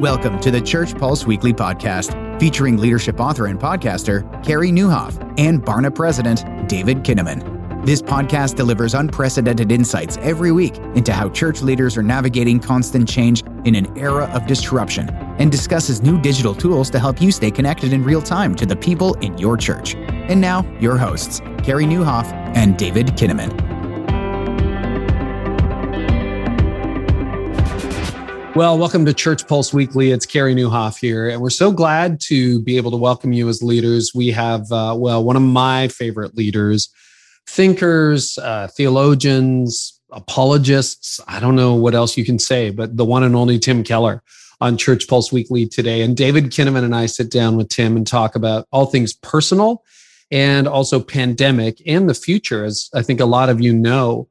[0.00, 5.62] Welcome to the Church Pulse Weekly Podcast, featuring leadership author and podcaster Carey Nieuwhof and
[5.62, 7.84] Barna president David Kinnaman.
[7.84, 13.44] This podcast delivers unprecedented insights every week into how church leaders are navigating constant change
[13.66, 17.92] in an era of disruption and discusses new digital tools to help you stay connected
[17.92, 19.96] in real time to the people in your church.
[19.96, 22.24] And now, your hosts, Carey Nieuwhof
[22.56, 23.69] and David Kinnaman.
[28.56, 30.10] Well, welcome to Church Pulse Weekly.
[30.10, 33.62] It's Carey Nieuwhof here, and we're so glad to be able to welcome you as
[33.62, 34.12] leaders.
[34.12, 36.88] We have, uh, well, one of my favorite leaders,
[37.48, 41.20] thinkers, uh, theologians, apologists.
[41.28, 44.20] I don't know what else you can say, but the one and only Tim Keller
[44.60, 46.02] on Church Pulse Weekly today.
[46.02, 49.84] And David Kinnaman and I sit down with Tim and talk about all things personal
[50.32, 52.64] and also pandemic and the future.
[52.64, 54.28] As I think a lot of you know,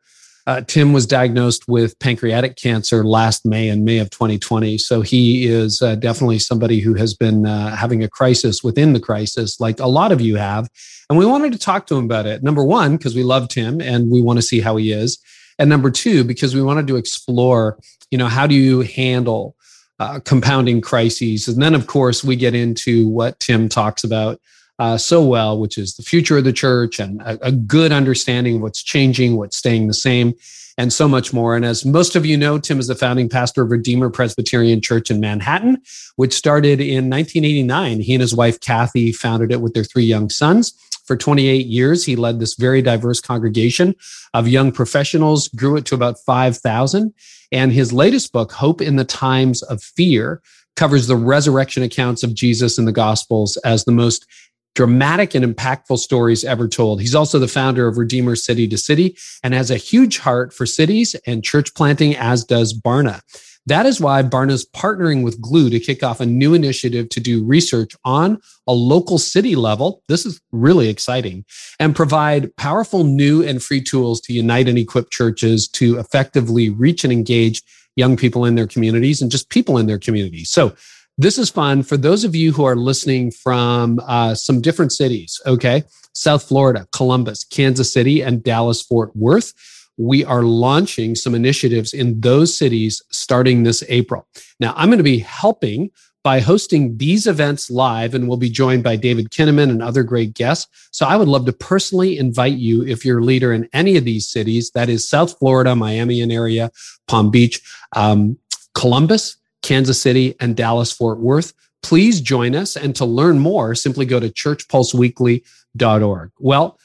[0.49, 4.80] uh, Tim was diagnosed with pancreatic cancer last May in May of 2020.
[4.80, 8.99] So he is uh, definitely somebody who has been uh, having a crisis within the
[8.99, 10.68] crisis, like a lot of you have.
[11.07, 12.41] And we wanted to talk to him about it.
[12.41, 15.20] Number one, because we loved Tim and we want to see how he is.
[15.59, 17.77] And number two, because we wanted to explore,
[18.09, 19.55] you know, how do you handle
[19.99, 21.48] uh, compounding crises?
[21.48, 24.41] And then, of course, we get into what Tim talks about
[24.80, 28.55] uh, so well, which is the future of the church and a, a, good understanding
[28.55, 30.34] of what's changing, what's staying the same,
[30.77, 31.58] and so much more.
[31.58, 35.12] And as most of you know, Tim is the founding pastor of Redeemer Presbyterian Church
[35.12, 35.82] in Manhattan,
[36.16, 37.99] which started in 1989.
[37.99, 40.74] He and his wife, Kathy, founded it with their three young sons.
[41.05, 43.96] For 28 years, he led this very diverse congregation
[44.34, 47.14] of young professionals, grew it to about 5,000.
[47.52, 50.41] And his latest book, Hope in the Times of Fear,
[50.76, 54.26] covers the resurrection accounts of Jesus in the Gospels as the most
[54.75, 57.01] dramatic and impactful stories ever told.
[57.01, 60.65] He's also the founder of Redeemer City to City and has a huge heart for
[60.65, 63.21] cities and church planting, as does Barna.
[63.65, 67.44] That is why Barna's partnering with Gloo to kick off a new initiative to do
[67.44, 70.01] research on a local city level.
[70.07, 71.46] This is really exciting
[71.79, 77.03] and provide powerful new and free tools to unite and equip churches to effectively reach
[77.03, 77.62] and engage
[77.96, 80.50] young people in their communities and just people in their communities.
[80.50, 80.74] So
[81.19, 85.40] this is fun for those of you who are listening from uh, some different cities.
[85.46, 85.84] Okay.
[86.13, 89.53] South Florida, Columbus, Kansas City, and Dallas Fort Worth.
[89.97, 94.29] We are launching some initiatives in those cities starting this April.
[94.62, 95.91] Now, I'm going to be helping
[96.24, 100.34] by hosting these events live, and we'll be joined by David Kinnaman and other great
[100.34, 100.68] guests.
[100.91, 104.06] So I would love to personally invite you if you're a leader in any of
[104.06, 106.72] these cities that is South Florida, Miami and area,
[107.09, 107.62] Palm Beach,
[107.94, 108.38] um,
[108.74, 111.53] Columbus, Kansas City, and Dallas Fort Worth.
[111.81, 112.75] Please join us.
[112.75, 116.31] And to learn more, simply go to churchpulseweekly.org.
[116.40, 116.80] Well,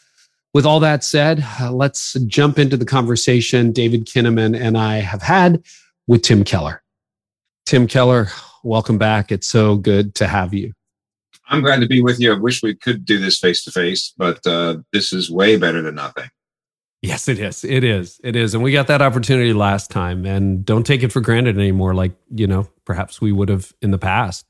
[0.53, 5.23] with all that said, uh, let's jump into the conversation David Kinnaman and I have
[5.23, 5.65] had
[6.07, 6.83] with Tim Keller.
[7.67, 8.29] Tim Keller,
[8.63, 9.33] welcome back.
[9.33, 10.73] It's so good to have you.
[11.49, 12.33] I'm glad to be with you.
[12.33, 15.83] I wish we could do this face to face, but uh, this is way better
[15.83, 16.29] than nothing.
[17.05, 17.65] Yes, it is.
[17.65, 18.19] It is.
[18.25, 18.55] It is.
[18.55, 22.13] And we got that opportunity last time and don't take it for granted anymore, like,
[22.35, 24.47] you know, perhaps we would have in the past.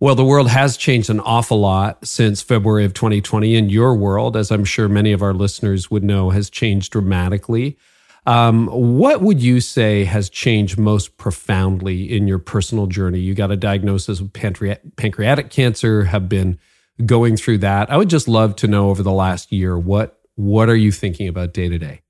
[0.00, 3.54] Well, the world has changed an awful lot since February of 2020.
[3.54, 7.76] And your world, as I'm sure many of our listeners would know, has changed dramatically.
[8.24, 13.20] Um, what would you say has changed most profoundly in your personal journey?
[13.20, 16.58] You got a diagnosis of pancreatic cancer, have been
[17.04, 17.90] going through that.
[17.90, 21.28] I would just love to know over the last year what what are you thinking
[21.28, 22.00] about day to day?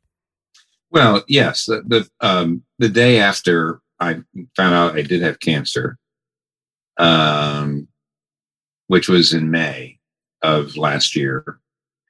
[0.91, 4.21] Well, yes, the the, um, the day after I
[4.57, 5.99] found out I did have cancer,
[6.99, 7.89] um,
[8.87, 9.99] which was in May
[10.43, 11.59] of last year,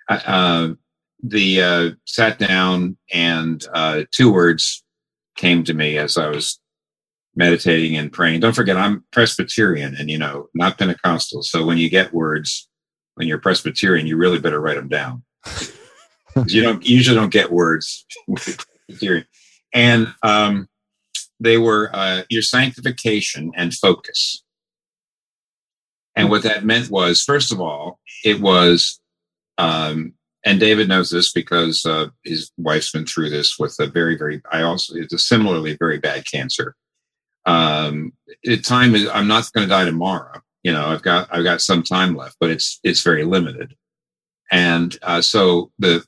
[0.08, 0.74] I, uh,
[1.22, 4.84] the uh, sat down and uh, two words
[5.36, 6.60] came to me as I was
[7.34, 8.40] meditating and praying.
[8.40, 11.42] Don't forget, I'm Presbyterian and you know not Pentecostal.
[11.42, 12.68] So when you get words
[13.14, 15.22] when you're Presbyterian, you really better write them down.
[16.46, 18.06] you don't usually don't get words
[19.72, 20.68] and um,
[21.40, 24.42] they were uh, your sanctification and focus.
[26.16, 29.00] And what that meant was first of all it was
[29.58, 30.14] um,
[30.46, 34.40] and david knows this because uh, his wife's been through this with a very very
[34.52, 36.76] i also it's a similarly very bad cancer.
[37.46, 41.44] Um, the time is i'm not going to die tomorrow you know i've got i've
[41.44, 43.74] got some time left but it's it's very limited.
[44.52, 46.04] And uh, so the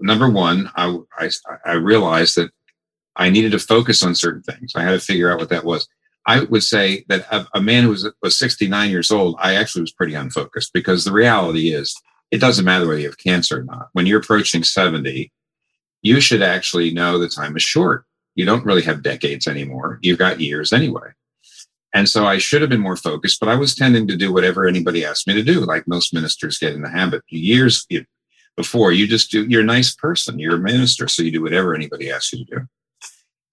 [0.00, 1.30] number one, I, I,
[1.64, 2.50] I realized that
[3.16, 4.72] I needed to focus on certain things.
[4.74, 5.88] I had to figure out what that was.
[6.26, 9.82] I would say that a, a man who was, was 69 years old, I actually
[9.82, 11.94] was pretty unfocused because the reality is
[12.30, 13.88] it doesn't matter whether you have cancer or not.
[13.92, 15.32] When you're approaching 70,
[16.02, 18.04] you should actually know the time is short.
[18.34, 19.98] You don't really have decades anymore.
[20.02, 21.10] You've got years anyway.
[21.94, 24.66] And so I should have been more focused, but I was tending to do whatever
[24.66, 27.22] anybody asked me to do, like most ministers get in the habit.
[27.30, 27.86] Years
[28.56, 31.74] before, you just do, you're a nice person, you're a minister, so you do whatever
[31.74, 32.68] anybody asks you to do.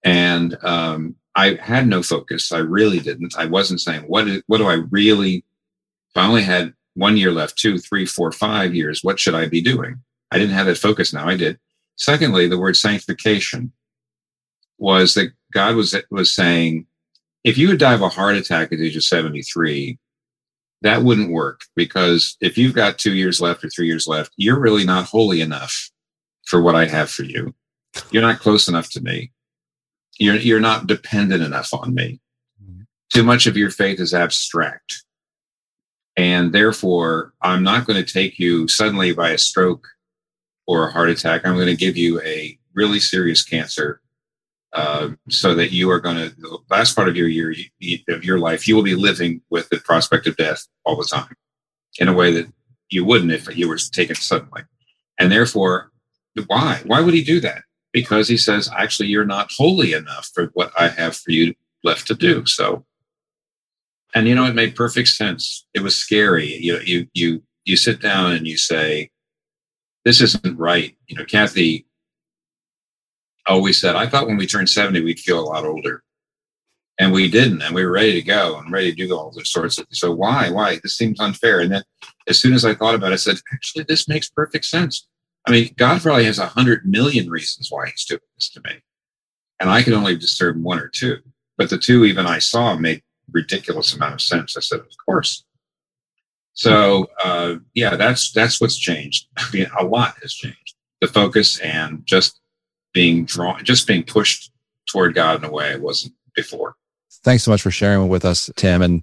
[0.02, 2.52] And um, I had no focus.
[2.52, 3.34] I really didn't.
[3.36, 5.44] I wasn't saying, what, is, what do I really,
[6.10, 9.46] if I only had one year left, two, three, four, five years, what should I
[9.46, 10.02] be doing?
[10.30, 11.28] I didn't have that focus now.
[11.28, 11.58] I did.
[11.96, 13.72] Secondly, the word sanctification
[14.78, 16.86] was that God was, was saying,
[17.44, 19.98] if you would die of a heart attack at the age of 73,
[20.84, 24.60] that wouldn't work because if you've got two years left or three years left, you're
[24.60, 25.90] really not holy enough
[26.46, 27.54] for what I have for you.
[28.10, 29.32] You're not close enough to me.
[30.18, 32.20] You're, you're not dependent enough on me.
[33.12, 35.04] Too much of your faith is abstract.
[36.16, 39.86] And therefore, I'm not going to take you suddenly by a stroke
[40.66, 41.46] or a heart attack.
[41.46, 44.00] I'm going to give you a really serious cancer
[44.74, 47.54] uh, so that you are going to the last part of your year
[48.08, 51.34] of your life you will be living with the prospect of death all the time
[51.98, 52.52] in a way that
[52.90, 54.62] you wouldn't if you were taken suddenly.
[55.18, 55.92] And therefore
[56.48, 56.82] why?
[56.84, 57.62] Why would he do that?
[57.92, 61.54] Because he says actually you're not holy enough for what i have for you
[61.84, 62.44] left to do.
[62.46, 62.84] So
[64.14, 65.66] and you know it made perfect sense.
[65.74, 66.54] It was scary.
[66.56, 69.10] You you you you sit down and you say
[70.04, 70.96] this isn't right.
[71.06, 71.86] You know kathy
[73.46, 76.02] always said, I thought when we turned 70, we'd feel a lot older.
[76.98, 77.62] And we didn't.
[77.62, 80.12] And we were ready to go and ready to do all those sorts of So
[80.14, 80.48] why?
[80.50, 80.78] Why?
[80.82, 81.60] This seems unfair.
[81.60, 81.82] And then
[82.28, 85.06] as soon as I thought about it, I said, actually, this makes perfect sense.
[85.46, 88.80] I mean, God probably has a hundred million reasons why he's doing this to me.
[89.60, 91.18] And I could only discern one or two.
[91.58, 94.56] But the two even I saw made ridiculous amount of sense.
[94.56, 95.44] I said, of course.
[96.54, 99.26] So uh, yeah, that's that's what's changed.
[99.36, 100.74] I mean, a lot has changed.
[101.00, 102.40] The focus and just
[102.94, 104.50] being drawn, just being pushed
[104.86, 106.76] toward God in a way I wasn't before.
[107.22, 108.80] Thanks so much for sharing with us, Tim.
[108.80, 109.02] And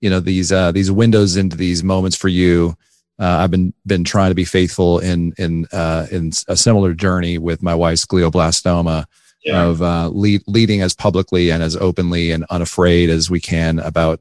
[0.00, 2.76] you know these uh, these windows into these moments for you.
[3.18, 7.36] Uh, I've been been trying to be faithful in in uh, in a similar journey
[7.38, 9.04] with my wife's glioblastoma.
[9.44, 9.64] Yeah.
[9.64, 14.20] Of uh, lead, leading as publicly and as openly and unafraid as we can about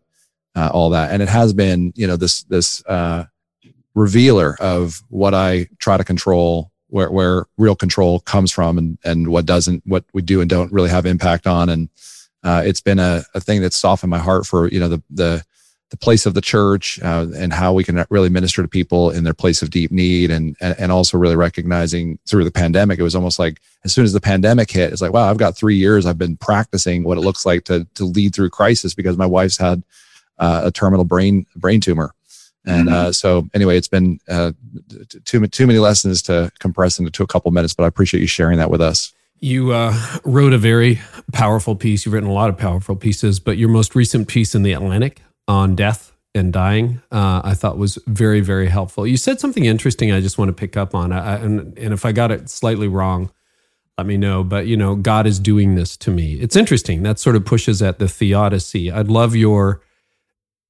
[0.55, 3.25] uh, all that, and it has been, you know, this this uh,
[3.93, 9.29] revealer of what I try to control where, where real control comes from and, and
[9.29, 11.69] what doesn't, what we do and don't really have impact on.
[11.69, 11.89] And
[12.43, 15.43] uh, it's been a, a thing that's softened my heart for, you know, the, the,
[15.91, 19.25] the place of the church uh, and how we can really minister to people in
[19.25, 23.03] their place of deep need and, and, and also really recognizing through the pandemic it
[23.03, 25.75] was almost like as soon as the pandemic hit it's like wow i've got three
[25.75, 29.25] years i've been practicing what it looks like to to lead through crisis because my
[29.25, 29.83] wife's had
[30.39, 32.15] uh, a terminal brain brain tumor
[32.65, 33.07] and mm-hmm.
[33.07, 34.51] uh, so, anyway, it's been uh,
[35.25, 37.73] too too many lessons to compress into a couple minutes.
[37.73, 39.13] But I appreciate you sharing that with us.
[39.39, 41.01] You uh, wrote a very
[41.33, 42.05] powerful piece.
[42.05, 45.21] You've written a lot of powerful pieces, but your most recent piece in the Atlantic
[45.47, 49.07] on death and dying, uh, I thought was very very helpful.
[49.07, 50.11] You said something interesting.
[50.11, 52.87] I just want to pick up on, I, and and if I got it slightly
[52.87, 53.31] wrong,
[53.97, 54.43] let me know.
[54.43, 56.33] But you know, God is doing this to me.
[56.35, 57.01] It's interesting.
[57.01, 58.91] That sort of pushes at the theodicy.
[58.91, 59.81] I'd love your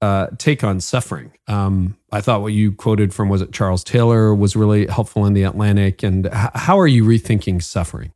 [0.01, 1.31] uh, take on suffering.
[1.47, 5.33] Um, I thought what you quoted from was it Charles Taylor was really helpful in
[5.33, 6.01] the Atlantic.
[6.03, 8.11] And h- how are you rethinking suffering?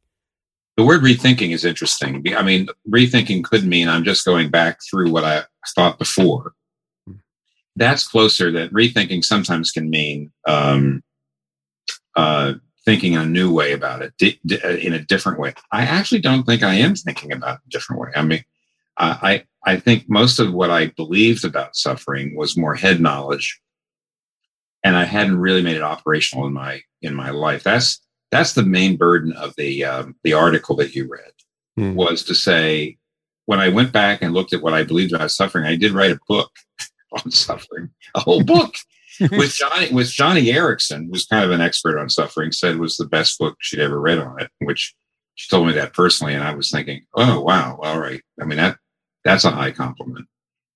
[0.77, 2.23] The word rethinking is interesting.
[2.35, 5.43] I mean, rethinking could mean I'm just going back through what I
[5.75, 6.53] thought before.
[7.75, 8.51] That's closer.
[8.51, 11.03] That rethinking sometimes can mean um,
[12.15, 15.53] uh, thinking a new way about it, di- di- in a different way.
[15.71, 18.09] I actually don't think I am thinking about it a different way.
[18.15, 18.43] I mean,
[18.97, 23.59] I I think most of what I believed about suffering was more head knowledge,
[24.83, 27.63] and I hadn't really made it operational in my in my life.
[27.63, 27.99] That's
[28.31, 31.31] that's the main burden of the um, the article that you read
[31.75, 31.95] hmm.
[31.95, 32.97] was to say
[33.45, 36.11] when I went back and looked at what I believed about suffering, I did write
[36.11, 36.51] a book
[37.11, 38.75] on suffering, a whole book.
[39.31, 43.05] with Joni with Joni Eareckson, who's kind of an expert on suffering, said was the
[43.05, 44.93] best book she'd ever read on it, which
[45.35, 48.21] she told me that personally, and I was thinking, oh wow, all right.
[48.41, 48.77] I mean that
[49.25, 50.27] that's a high compliment.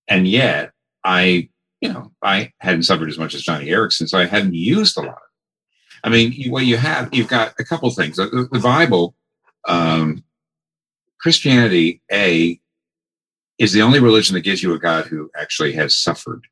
[0.10, 0.72] And yet,
[1.06, 4.98] I, you know, I hadn't suffered as much as Joni Eareckson, so I hadn't used
[4.98, 5.22] a lot.
[6.04, 8.18] I mean, you, what you have, you've got a couple things.
[8.18, 9.16] The, the Bible,
[9.68, 10.24] um,
[11.20, 12.60] Christianity, A,
[13.60, 16.48] is the only religion that gives you a God who actually has suffered.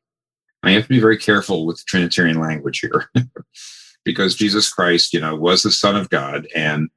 [0.62, 3.10] I have to be very careful with Trinitarian language here
[4.04, 6.90] because Jesus Christ, you know, was the Son of God and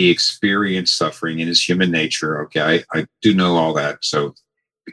[0.00, 2.42] he experienced suffering in his human nature.
[2.44, 3.98] Okay, I, I do know all that.
[4.02, 4.34] So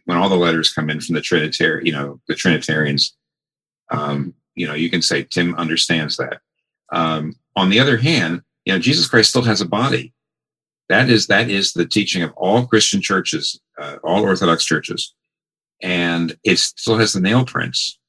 [0.06, 3.16] when all the letters come in from the Trinitarian, you know, the Trinitarians,
[3.90, 6.42] um, you know, you can say Tim understands that.
[6.92, 10.14] Um, on the other hand, you know, Jesus Christ still has a body.
[10.90, 15.14] That is that is the teaching of all Christian churches, uh, all Orthodox churches.
[15.82, 18.00] and it still has the nail prints.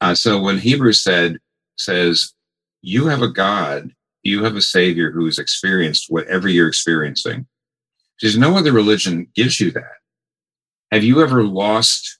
[0.00, 1.38] Uh, so when Hebrews said
[1.76, 2.32] says,
[2.82, 3.92] "You have a God,
[4.24, 7.46] you have a Savior who has experienced whatever you're experiencing,"
[8.20, 9.98] because no other religion gives you that.
[10.90, 12.18] Have you ever lost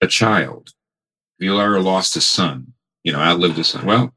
[0.00, 0.72] a child?
[1.40, 2.74] Have you ever lost a son?
[3.02, 3.86] You know, outlived a son?
[3.86, 4.14] Well,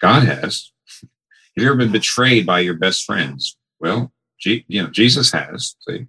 [0.00, 0.70] God has.
[1.02, 3.56] Have you ever been betrayed by your best friends?
[3.80, 5.76] Well, G- you know, Jesus has.
[5.88, 6.06] See?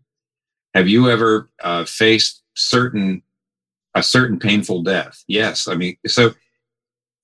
[0.74, 3.24] Have you ever uh, faced certain
[3.96, 5.24] a certain painful death?
[5.27, 5.67] Yes.
[5.67, 6.34] I mean, so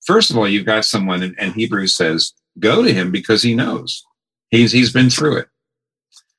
[0.04, 3.54] first of all, you've got someone, and, and Hebrews says, go to him because he
[3.54, 4.04] knows.
[4.50, 5.48] He's he's been through it.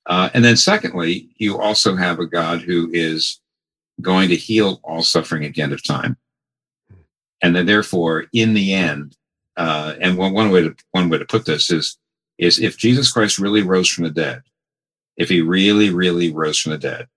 [0.06, 3.42] Uh, and then secondly, you also have a God who is
[4.02, 6.16] going to heal all suffering at the end of time,
[7.42, 9.18] and then therefore, in the end,
[9.58, 11.98] uh, and one, one way to one way to put this is
[12.38, 14.44] is if Jesus Christ really rose from the dead,
[15.18, 17.08] if he really, really rose from the dead,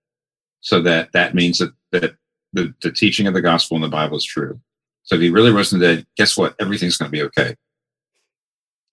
[0.59, 2.15] so that that means that that
[2.53, 4.59] the, the teaching of the gospel in the Bible is true.
[5.03, 6.55] So if he really rose from the dead, guess what?
[6.59, 7.55] Everything's going to be okay.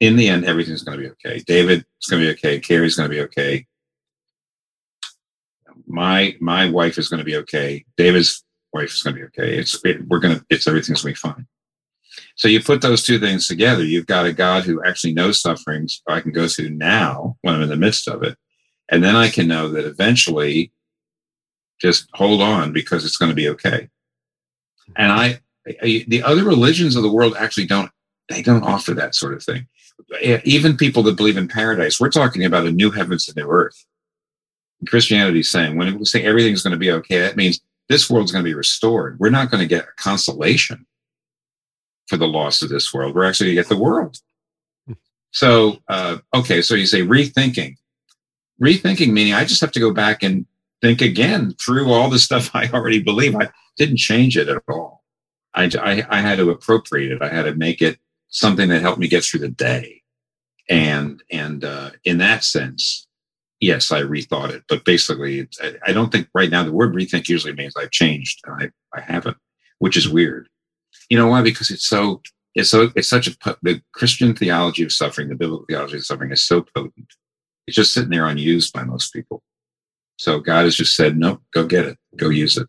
[0.00, 1.42] In the end, everything's going to be okay.
[1.46, 2.60] David is going to be okay.
[2.60, 3.66] Carey's going to be okay.
[5.86, 7.84] My my wife is going to be okay.
[7.96, 9.58] David's wife is going to be okay.
[9.58, 11.46] It's it, we're going to it's everything's going to be fine.
[12.36, 16.02] So you put those two things together, you've got a God who actually knows sufferings
[16.08, 18.36] I can go through now when I'm in the midst of it.
[18.88, 20.72] And then I can know that eventually
[21.80, 23.88] just hold on because it's going to be okay.
[24.96, 25.40] And I,
[25.82, 27.90] I, the other religions of the world actually don't,
[28.28, 29.66] they don't offer that sort of thing.
[30.22, 33.84] Even people that believe in paradise, we're talking about a new heavens and new earth.
[34.86, 38.32] Christianity is saying when we say everything's going to be okay, that means this world's
[38.32, 39.18] going to be restored.
[39.18, 40.86] We're not going to get a consolation
[42.06, 43.14] for the loss of this world.
[43.14, 44.18] We're actually going to get the world.
[45.30, 47.76] So, uh, okay, so you say rethinking.
[48.62, 50.46] Rethinking meaning I just have to go back and
[50.80, 53.36] think again through all the stuff I already believe.
[53.36, 55.04] I didn't change it at all.
[55.54, 57.22] I, I, I had to appropriate it.
[57.22, 57.98] I had to make it
[58.28, 60.02] something that helped me get through the day.
[60.68, 63.06] And, and, uh, in that sense,
[63.60, 67.28] yes, I rethought it, but basically I, I don't think right now the word rethink
[67.28, 68.40] usually means I've changed.
[68.46, 69.36] I, I haven't,
[69.78, 70.48] which is weird.
[71.08, 71.42] You know why?
[71.42, 72.22] Because it's so
[72.54, 76.32] it's so it's such a the Christian theology of suffering, the biblical theology of suffering
[76.32, 77.06] is so potent.
[77.66, 79.42] It's just sitting there unused by most people.
[80.16, 82.68] So God has just said, "Nope, go get it, go use it."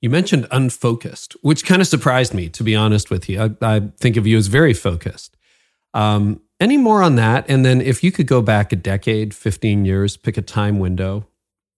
[0.00, 3.56] You mentioned unfocused, which kind of surprised me, to be honest with you.
[3.60, 5.36] I, I think of you as very focused.
[5.92, 7.44] Um, any more on that?
[7.48, 11.26] And then, if you could go back a decade, 15 years, pick a time window,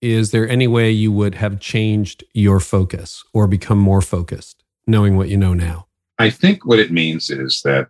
[0.01, 5.17] is there any way you would have changed your focus or become more focused, knowing
[5.17, 5.87] what you know now?
[6.19, 7.89] I think what it means is that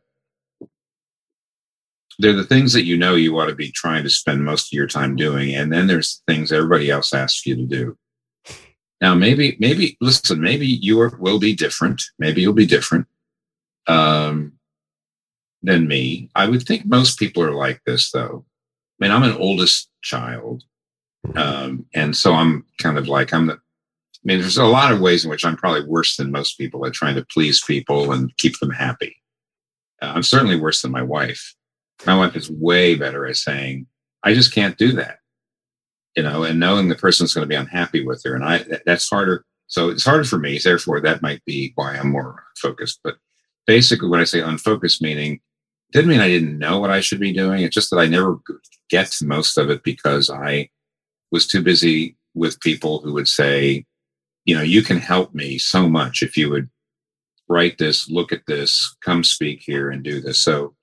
[2.19, 4.77] they're the things that you know you ought to be trying to spend most of
[4.77, 5.55] your time doing.
[5.55, 7.97] And then there's things everybody else asks you to do.
[9.01, 12.03] Now, maybe, maybe, listen, maybe you are, will be different.
[12.19, 13.07] Maybe you'll be different
[13.87, 14.53] um,
[15.63, 16.31] than me.
[16.35, 18.45] I would think most people are like this, though.
[19.01, 20.65] I mean, I'm an oldest child.
[21.35, 23.59] Um, and so I'm kind of like, I'm the, I
[24.25, 26.93] mean, there's a lot of ways in which I'm probably worse than most people at
[26.93, 29.17] trying to please people and keep them happy.
[30.03, 31.55] Uh, I'm certainly worse than my wife.
[32.07, 33.87] My wife is way better at saying,
[34.23, 35.20] I just can't do that,
[36.21, 38.35] you know, and knowing the person's going to be unhappy with her.
[38.35, 39.43] And I, that, that's harder.
[39.69, 40.59] So it's harder for me.
[40.63, 43.01] Therefore, that might be why I'm more focused.
[43.03, 43.17] But
[43.67, 45.41] basically, when I say unfocused, meaning
[45.93, 47.63] didn't mean I didn't know what I should be doing.
[47.63, 48.39] It's just that I never
[48.91, 50.69] get most of it because I
[51.33, 53.87] was too busy with people who would say,
[54.45, 56.69] you know, you can help me so much if you would
[57.49, 60.39] write this, look at this, come speak here and do this.
[60.39, 60.75] So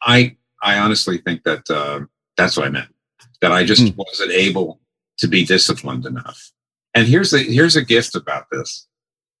[0.00, 2.02] I, I honestly think that uh,
[2.36, 2.93] that's what I meant,
[3.40, 3.96] that I just mm.
[3.96, 4.80] wasn't able
[5.18, 6.50] to be disciplined enough.
[6.94, 8.86] And here's the, here's a gift about this.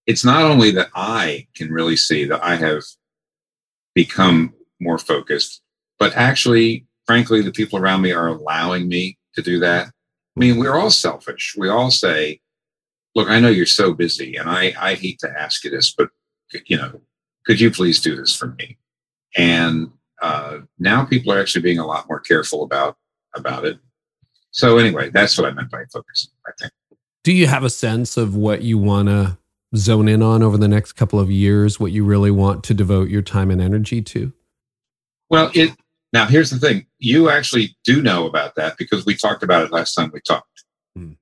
[0.06, 2.82] It's not only that I can really see that I have
[3.94, 5.62] become more focused,
[5.98, 9.86] but actually, frankly, the people around me are allowing me to do that.
[9.86, 11.54] I mean, we're all selfish.
[11.56, 12.40] We all say,
[13.14, 16.10] look, I know you're so busy and I, I hate to ask you this, but
[16.66, 17.00] you know,
[17.46, 18.78] could you please do this for me?
[19.36, 22.96] And uh, now people are actually being a lot more careful about
[23.34, 23.78] about it.
[24.50, 26.28] So anyway, that's what I meant by focus.
[26.46, 26.72] I think.
[27.24, 29.38] Do you have a sense of what you want to
[29.76, 31.80] zone in on over the next couple of years?
[31.80, 34.32] What you really want to devote your time and energy to?
[35.30, 35.70] Well, it
[36.12, 36.86] now here's the thing.
[36.98, 40.64] You actually do know about that because we talked about it last time we talked.
[40.94, 41.12] Hmm.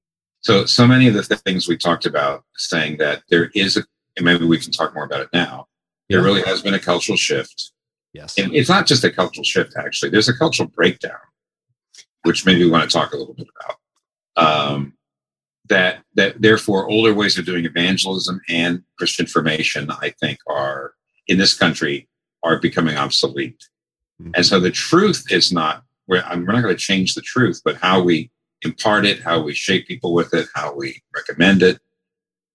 [0.43, 3.85] So, so many of the things we talked about saying that there is a,
[4.17, 5.67] and maybe we can talk more about it now.
[6.11, 6.25] There yeah.
[6.27, 7.73] really has been a cultural shift.
[8.13, 8.39] Yes.
[8.39, 10.11] And it's not just a cultural shift, actually.
[10.11, 11.17] There's a cultural breakdown,
[12.23, 13.77] which maybe we want to talk a little bit about.
[14.37, 14.95] Um,
[15.69, 20.95] that that therefore older ways of doing evangelism and Christian formation, I think, are
[21.29, 22.09] in this country
[22.43, 23.69] are becoming obsolete.
[24.21, 24.33] Mm-hmm.
[24.35, 27.77] And so the truth is not we're, we're not going to change the truth, but
[27.77, 28.31] how we
[28.63, 31.81] impart it, how we shape people with it, how we recommend it.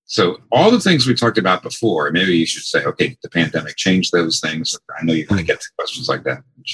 [0.05, 3.75] So all the things we talked about before, maybe you should say, okay, the pandemic
[3.75, 4.77] changed those things.
[4.97, 6.73] I know you're going to get to questions like that, but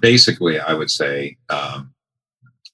[0.00, 1.94] basically, I would say um,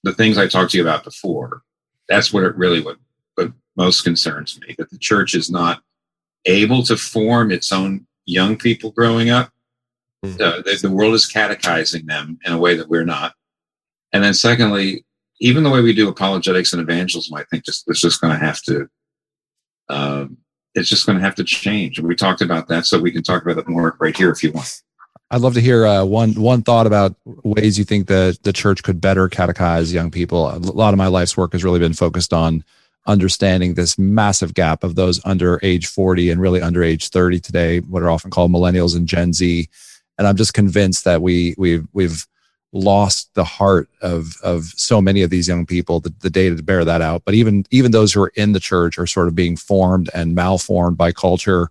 [0.03, 1.61] the things I talked to you about before.
[2.09, 2.97] That's what it really what
[3.35, 5.81] what most concerns me that the church is not
[6.45, 9.51] able to form its own young people growing up.
[10.25, 10.37] Mm-hmm.
[10.37, 13.33] The, the world is catechizing them in a way that we're not.
[14.13, 15.05] And then, secondly,
[15.39, 18.45] even the way we do apologetics and evangelism, I think just it's just going to
[18.45, 18.87] have to.
[19.89, 20.37] Um,
[20.73, 21.97] it's just going to have to change.
[21.97, 24.43] And we talked about that, so we can talk about it more right here if
[24.43, 24.81] you want.
[25.33, 28.83] I'd love to hear uh, one one thought about ways you think that the church
[28.83, 30.49] could better catechize young people.
[30.49, 32.65] A lot of my life's work has really been focused on
[33.07, 37.79] understanding this massive gap of those under age 40 and really under age 30 today,
[37.79, 39.69] what are often called millennials and Gen Z.
[40.17, 42.27] And I'm just convinced that we we've we've
[42.73, 46.63] lost the heart of of so many of these young people, the, the data to
[46.63, 47.23] bear that out.
[47.23, 50.35] But even even those who are in the church are sort of being formed and
[50.35, 51.69] malformed by culture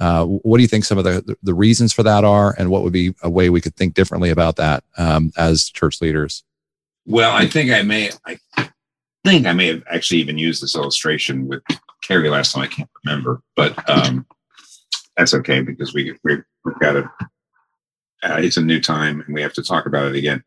[0.00, 2.82] uh, what do you think some of the, the reasons for that are, and what
[2.82, 6.44] would be a way we could think differently about that um, as church leaders?
[7.06, 8.38] Well, I think I may, I
[9.24, 11.62] think I may have actually even used this illustration with
[12.02, 12.64] Carey last time.
[12.64, 14.26] I can't remember, but um,
[15.16, 17.10] that's okay because we, we have got a,
[18.22, 20.44] uh, it's a new time and we have to talk about it again.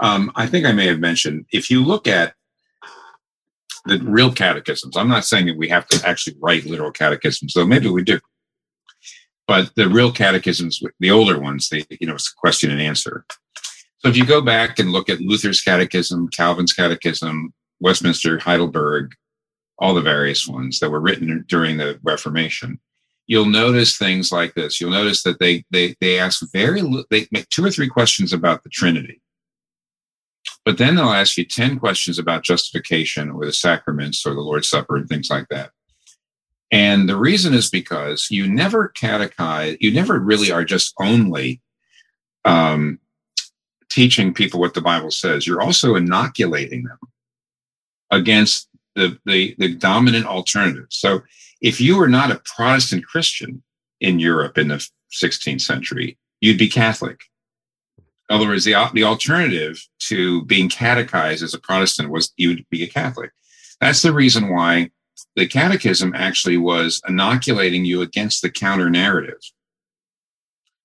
[0.00, 2.34] Um, I think I may have mentioned if you look at
[3.84, 7.66] the real catechisms, I'm not saying that we have to actually write literal catechisms, though
[7.66, 8.20] maybe we do
[9.46, 13.24] but the real catechisms, the older ones, they, you know, it's a question and answer.
[13.98, 19.14] So if you go back and look at Luther's catechism, Calvin's catechism, Westminster, Heidelberg,
[19.78, 22.80] all the various ones that were written during the Reformation,
[23.26, 24.80] you'll notice things like this.
[24.80, 28.62] You'll notice that they they they ask very they make two or three questions about
[28.62, 29.20] the Trinity,
[30.64, 34.68] but then they'll ask you ten questions about justification or the sacraments or the Lord's
[34.68, 35.70] Supper and things like that.
[36.72, 41.60] And the reason is because you never catechize, you never really are just only
[42.46, 42.98] um,
[43.90, 45.46] teaching people what the Bible says.
[45.46, 46.98] You're also inoculating them
[48.10, 50.86] against the, the, the dominant alternative.
[50.88, 51.20] So
[51.60, 53.62] if you were not a Protestant Christian
[54.00, 57.20] in Europe in the 16th century, you'd be Catholic.
[58.30, 62.82] In other words, the, the alternative to being catechized as a Protestant was you'd be
[62.82, 63.30] a Catholic.
[63.78, 64.90] That's the reason why
[65.36, 69.40] the catechism actually was inoculating you against the counter narrative.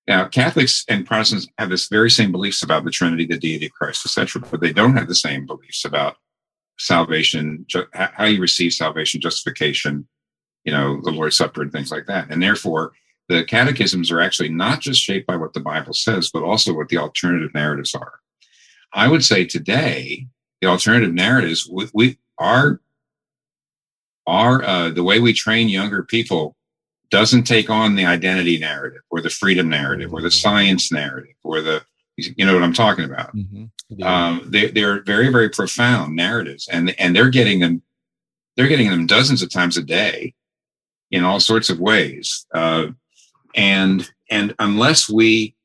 [0.08, 3.74] Now, Catholics and Protestants have this very same beliefs about the Trinity, the deity of
[3.74, 6.16] Christ, etc., but they don't have the same beliefs about
[6.80, 10.08] salvation, how you receive salvation, justification,
[10.64, 12.30] you know, the Lord's Supper, and things like that.
[12.30, 12.94] And therefore,
[13.28, 16.88] the catechisms are actually not just shaped by what the Bible says, but also what
[16.88, 18.20] the alternative narratives are.
[18.94, 20.28] I would say today,
[20.62, 22.80] the alternative narratives, we, we are
[24.28, 26.56] our uh, the way we train younger people
[27.10, 30.34] doesn't take on the identity narrative or the freedom narrative or the mm-hmm.
[30.34, 31.82] science narrative or the
[32.18, 33.36] you know what I'm talking about.
[33.36, 33.66] Mm-hmm.
[33.90, 34.28] Yeah.
[34.28, 37.82] Um, they, they're very very profound narratives, and and they're getting them
[38.56, 40.34] they're getting them dozens of times a day
[41.12, 42.46] in all sorts of ways.
[42.54, 42.88] Uh,
[43.56, 45.56] and and unless we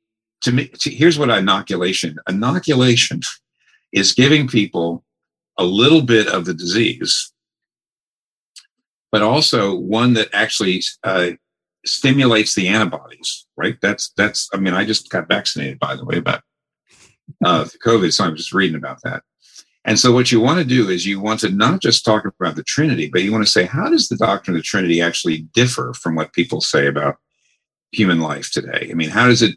[0.43, 3.21] to me to, here's what inoculation inoculation
[3.93, 5.05] is giving people
[5.59, 7.32] a little bit of the disease
[9.13, 11.33] but also one that actually uh,
[11.85, 13.47] stimulates the antibodies.
[13.57, 13.77] Right?
[13.81, 14.49] That's that's.
[14.53, 16.43] I mean, I just got vaccinated, by the way, about
[17.45, 19.23] uh, COVID, so I'm just reading about that.
[19.85, 22.57] And so, what you want to do is you want to not just talk about
[22.57, 25.39] the Trinity, but you want to say, how does the doctrine of the Trinity actually
[25.55, 27.17] differ from what people say about
[27.91, 28.89] human life today?
[28.91, 29.57] I mean, how does it,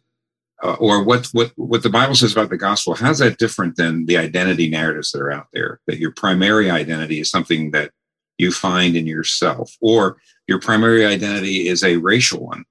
[0.64, 2.96] uh, or what what what the Bible says about the gospel?
[2.96, 5.80] How's that different than the identity narratives that are out there?
[5.86, 7.92] That your primary identity is something that
[8.38, 10.18] you find in yourself, or
[10.48, 12.66] your primary identity is a racial one.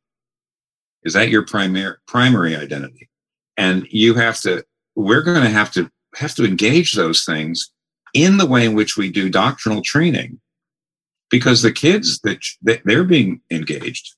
[1.05, 3.09] Is that your primary primary identity?
[3.57, 4.65] And you have to.
[4.97, 7.71] We're going to have to have to engage those things
[8.13, 10.41] in the way in which we do doctrinal training,
[11.31, 14.15] because the kids that they're being engaged.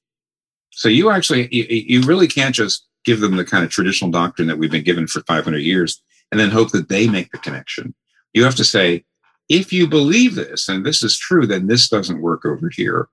[0.72, 4.58] So you actually you, really can't just give them the kind of traditional doctrine that
[4.58, 7.94] we've been given for 500 years and then hope that they make the connection.
[8.34, 9.04] You have to say,
[9.48, 13.08] if you believe this and this is true, then this doesn't work over here.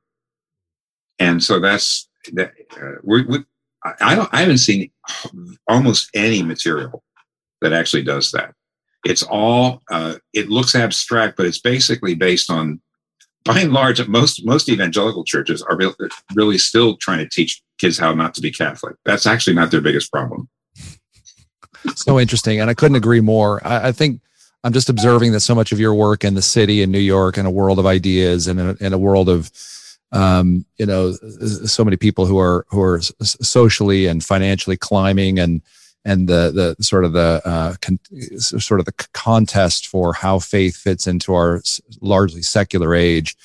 [1.20, 2.54] And so that's that.
[2.76, 3.40] Uh, we, we,
[4.02, 4.30] I don't.
[4.34, 4.92] I haven't seen
[5.68, 7.04] almost any material
[7.62, 8.54] that actually does that.
[9.06, 9.82] It's all.
[9.92, 12.82] Uh, it looks abstract, but it's basically based on
[13.46, 15.78] by and large, most most evangelical churches are
[16.34, 18.96] really still trying to teach kids how not to be Catholic.
[19.06, 20.50] That's actually not their biggest problem.
[21.96, 23.66] so interesting, and I couldn't agree more.
[23.68, 24.22] I, I, think
[24.64, 27.38] I'm just observing that so much of your work in the city in New York,
[27.38, 29.52] in a world of ideas, and a, a world of
[30.14, 35.62] um, you know, so many people who are who are socially and financially climbing, and
[36.06, 38.00] and the the sort of the uh, con-
[38.38, 41.62] sort of the contest for how faith fits into our
[42.00, 43.36] largely secular age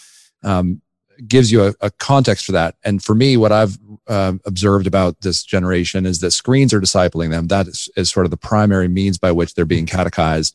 [0.42, 0.82] um,
[1.26, 2.76] gives you a, a, context for that.
[2.84, 3.76] And for me, what I've
[4.06, 7.48] uh, observed about this generation is that screens are discipling them.
[7.48, 10.54] That is, is sort of the primary means by which they're being catechized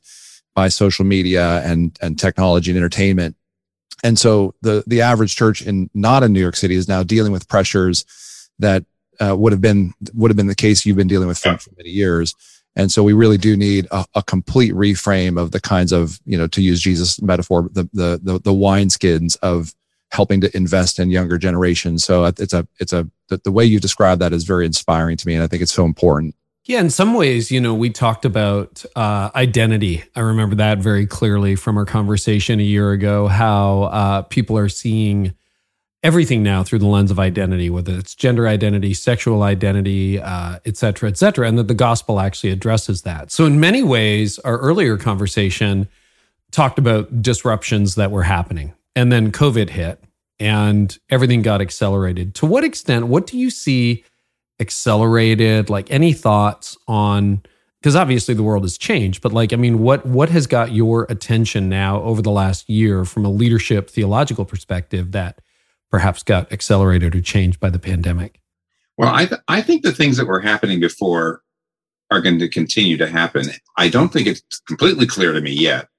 [0.56, 3.36] by social media and and technology and entertainment.
[4.04, 7.32] And so the the average church in not in New York City is now dealing
[7.32, 8.06] with pressures
[8.60, 8.86] that
[9.20, 11.72] uh, would have been would have been the case you've been dealing with for, for
[11.78, 12.36] many years.
[12.76, 16.36] And so we really do need a, a, complete reframe of the kinds of, you
[16.36, 19.74] know, to use Jesus metaphor, the the the, the wineskins of
[20.12, 22.04] helping to invest in younger generations.
[22.04, 25.28] So it's a it's a the, the way you describe that is very inspiring to
[25.28, 26.36] me, and I think it's so important.
[26.66, 30.04] Yeah, in some ways, you know, we talked about uh, identity.
[30.16, 33.28] I remember that very clearly from our conversation a year ago.
[33.28, 35.34] How uh, people are seeing
[36.04, 40.78] everything now through the lens of identity, whether it's gender identity, sexual identity, uh, et
[40.78, 43.30] cetera, et cetera, and that the gospel actually addresses that.
[43.30, 45.90] So, in many ways, our earlier conversation
[46.52, 50.02] talked about disruptions that were happening, and then COVID hit
[50.40, 52.36] and everything got accelerated.
[52.36, 54.06] To what extent, what do you see
[54.64, 55.70] accelerated?
[55.70, 57.44] Like, any thoughts on?
[57.80, 61.06] Because obviously the world has changed, but like, I mean, what what has got your
[61.10, 65.42] attention now over the last year from a leadership theological perspective that
[65.92, 68.40] perhaps got accelerated or changed by the pandemic?
[68.98, 71.42] Well, I, th- I think the things that were happening before
[72.10, 73.48] are going to continue to happen.
[73.78, 75.90] I don't think it's completely clear to me yet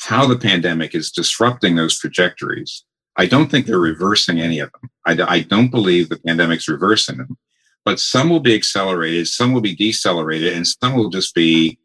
[0.00, 2.84] how the pandemic is disrupting those trajectories.
[3.16, 4.90] I don't think they're reversing any of them.
[5.06, 7.38] I, I don't believe the pandemic's reversing them,
[7.84, 11.78] but some will be accelerated, some will be decelerated, and some will just be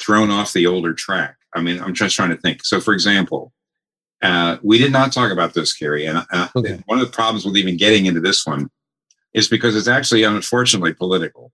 [0.00, 1.36] thrown off the older track.
[1.54, 2.64] I mean, I'm just trying to think.
[2.64, 3.52] So, for example,
[4.22, 6.06] uh, we did not talk about this, Carey.
[6.06, 6.82] And uh, okay.
[6.86, 8.70] one of the problems with even getting into this one
[9.32, 11.52] is because it's actually unfortunately political.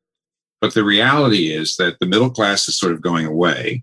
[0.60, 3.82] But the reality is that the middle class is sort of going away.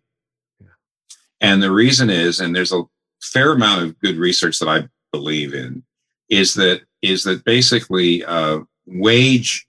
[1.41, 2.83] And the reason is, and there's a
[3.21, 5.83] fair amount of good research that I believe in,
[6.29, 9.67] is that is that basically uh, wage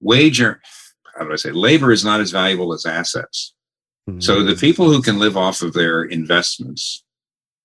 [0.00, 3.54] wage how do I say labor is not as valuable as assets.
[4.08, 4.20] Mm-hmm.
[4.20, 7.04] So the people who can live off of their investments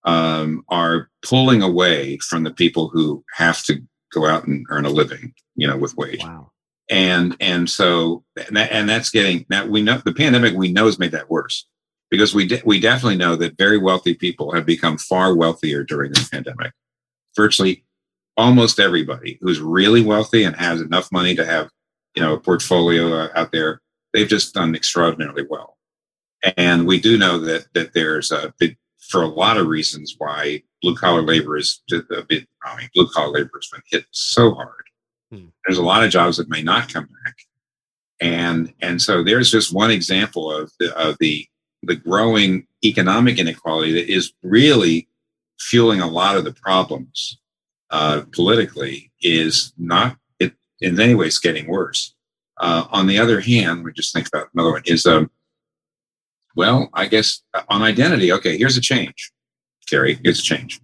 [0.05, 3.81] um, are pulling away from the people who have to
[4.13, 6.23] go out and earn a living, you know, with wage.
[6.23, 6.51] Wow.
[6.89, 10.85] And and so and, that, and that's getting now we know the pandemic we know
[10.85, 11.67] has made that worse
[12.09, 16.11] because we de- we definitely know that very wealthy people have become far wealthier during
[16.11, 16.71] the pandemic.
[17.35, 17.83] Virtually
[18.39, 21.69] almost everybody who's really wealthy and has enough money to have
[22.15, 23.81] you know a portfolio uh, out there,
[24.13, 25.77] they've just done extraordinarily well.
[26.57, 28.77] And we do know that that there's a big
[29.09, 33.09] for a lot of reasons why blue collar labor is a bit, I mean, blue
[33.09, 34.83] collar labor has been hit so hard.
[35.31, 35.47] Hmm.
[35.65, 37.35] There's a lot of jobs that may not come back.
[38.21, 41.47] And, and so there's just one example of the, of the,
[41.83, 45.07] the growing economic inequality that is really
[45.59, 47.38] fueling a lot of the problems
[47.91, 52.15] uh, politically is not it in any ways getting worse.
[52.59, 55.29] Uh, on the other hand, we just think about another one is um,
[56.55, 59.31] well, I guess uh, on identity, okay, here's a change,
[59.89, 60.81] Carey, here's a change.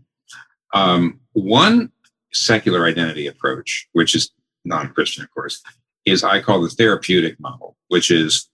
[0.74, 1.91] Um, one
[2.32, 4.32] secular identity approach, which is
[4.63, 5.62] non Christian, of course,
[6.06, 8.50] is I call the therapeutic model, which is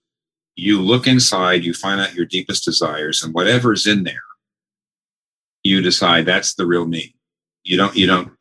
[0.56, 4.22] you look inside, you find out your deepest desires, and whatever's in there,
[5.62, 7.14] you decide that's the real me.
[7.64, 8.32] You don't, you don't,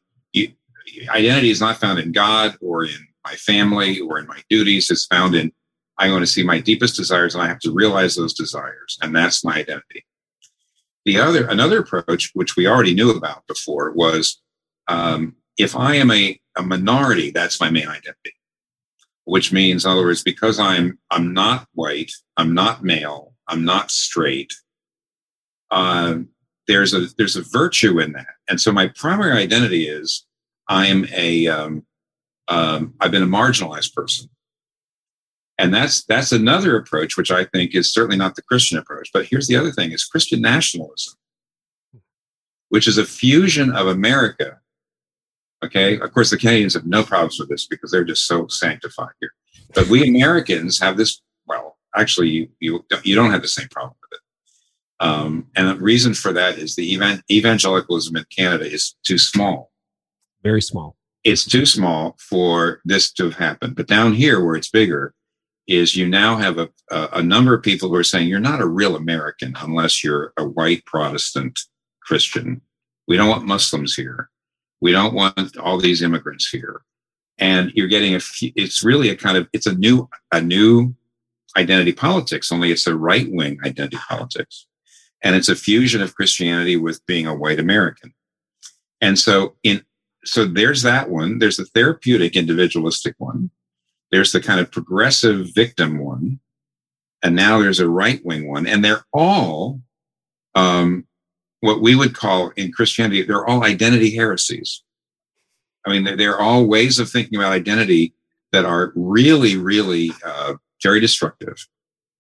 [1.09, 4.89] identity is not found in God or in my family or in my duties.
[4.89, 5.51] It's found in
[5.97, 8.97] I want to see my deepest desires and I have to realize those desires.
[9.01, 10.03] And that's my identity.
[11.05, 14.41] The other, another approach, which we already knew about before, was
[14.87, 18.33] um, if I am a, a minority, that's my main identity.
[19.25, 23.91] Which means, in other words, because I'm I'm not white, I'm not male, I'm not
[23.91, 24.51] straight.
[25.69, 26.29] Um,
[26.67, 30.25] there's a there's a virtue in that, and so my primary identity is
[30.67, 31.85] I am a um,
[32.47, 34.29] um, I've been a marginalized person.
[35.57, 39.09] And that's that's another approach which i think is certainly not the christian approach.
[39.13, 41.13] But here's the other thing is christian nationalism
[42.69, 44.59] which is a fusion of america
[45.63, 45.99] okay?
[45.99, 49.33] Of course the canadians have no problems with this because they're just so sanctified here.
[49.75, 53.67] But we americans have this well actually you you, don't, you don't have the same
[53.69, 53.95] problem
[55.01, 59.71] Um, and the reason for that is the event, evangelicalism in Canada is too small.
[60.43, 60.95] Very small.
[61.23, 63.75] It's too small for this to have happened.
[63.75, 65.13] But down here, where it's bigger,
[65.67, 68.61] is you now have a, a, a number of people who are saying you're not
[68.61, 71.59] a real American unless you're a white Protestant
[72.01, 72.61] Christian.
[73.07, 74.29] We don't want Muslims here.
[74.81, 76.81] We don't want all these immigrants here.
[77.39, 80.95] And you're getting a, Few, it's really a kind of, it's a new, a new
[81.57, 84.67] identity politics, only it's a right wing identity politics.
[85.23, 88.13] And it's a fusion of Christianity with being a white American.
[89.01, 89.83] And so in,
[90.25, 91.39] so there's that one.
[91.39, 93.51] There's the therapeutic individualistic one.
[94.11, 96.39] There's the kind of progressive victim one.
[97.23, 98.67] And now there's a right wing one.
[98.67, 99.81] And they're all,
[100.55, 101.05] um,
[101.61, 104.83] what we would call in Christianity, they're all identity heresies.
[105.85, 108.13] I mean, they're all ways of thinking about identity
[108.51, 111.67] that are really, really uh, very destructive.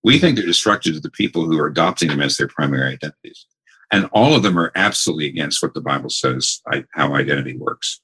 [0.03, 3.45] We think they're destructive to the people who are adopting them as their primary identities.
[3.91, 8.01] And all of them are absolutely against what the Bible says I, how identity works.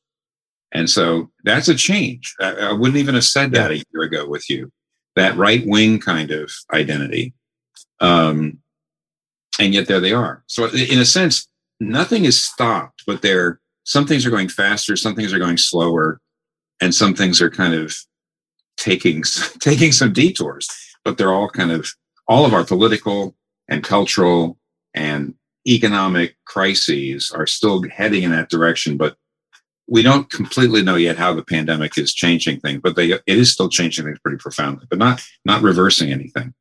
[0.73, 2.35] And so that's a change.
[2.41, 4.71] I, I wouldn't even have said that a year ago with you,
[5.15, 7.33] that right wing kind of identity.
[7.99, 8.59] Um,
[9.59, 10.43] and yet there they are.
[10.47, 11.47] So in a sense,
[11.79, 16.19] nothing is stopped, but there, some things are going faster, some things are going slower,
[16.81, 17.95] and some things are kind of
[18.77, 19.23] taking
[19.59, 20.69] taking some detours,
[21.07, 21.87] but they're all kind of
[22.27, 23.33] all of our political
[23.69, 24.57] and cultural
[24.93, 25.33] and
[25.65, 28.97] economic crises are still heading in that direction.
[28.97, 29.15] But
[29.87, 33.49] we don't completely know yet how the pandemic is changing things, but they it is
[33.49, 36.53] still changing things pretty profoundly, but not not reversing anything.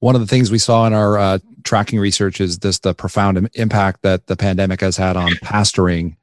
[0.00, 3.48] One of the things we saw in our uh, tracking research is this the profound
[3.54, 6.16] impact that the pandemic has had on pastoring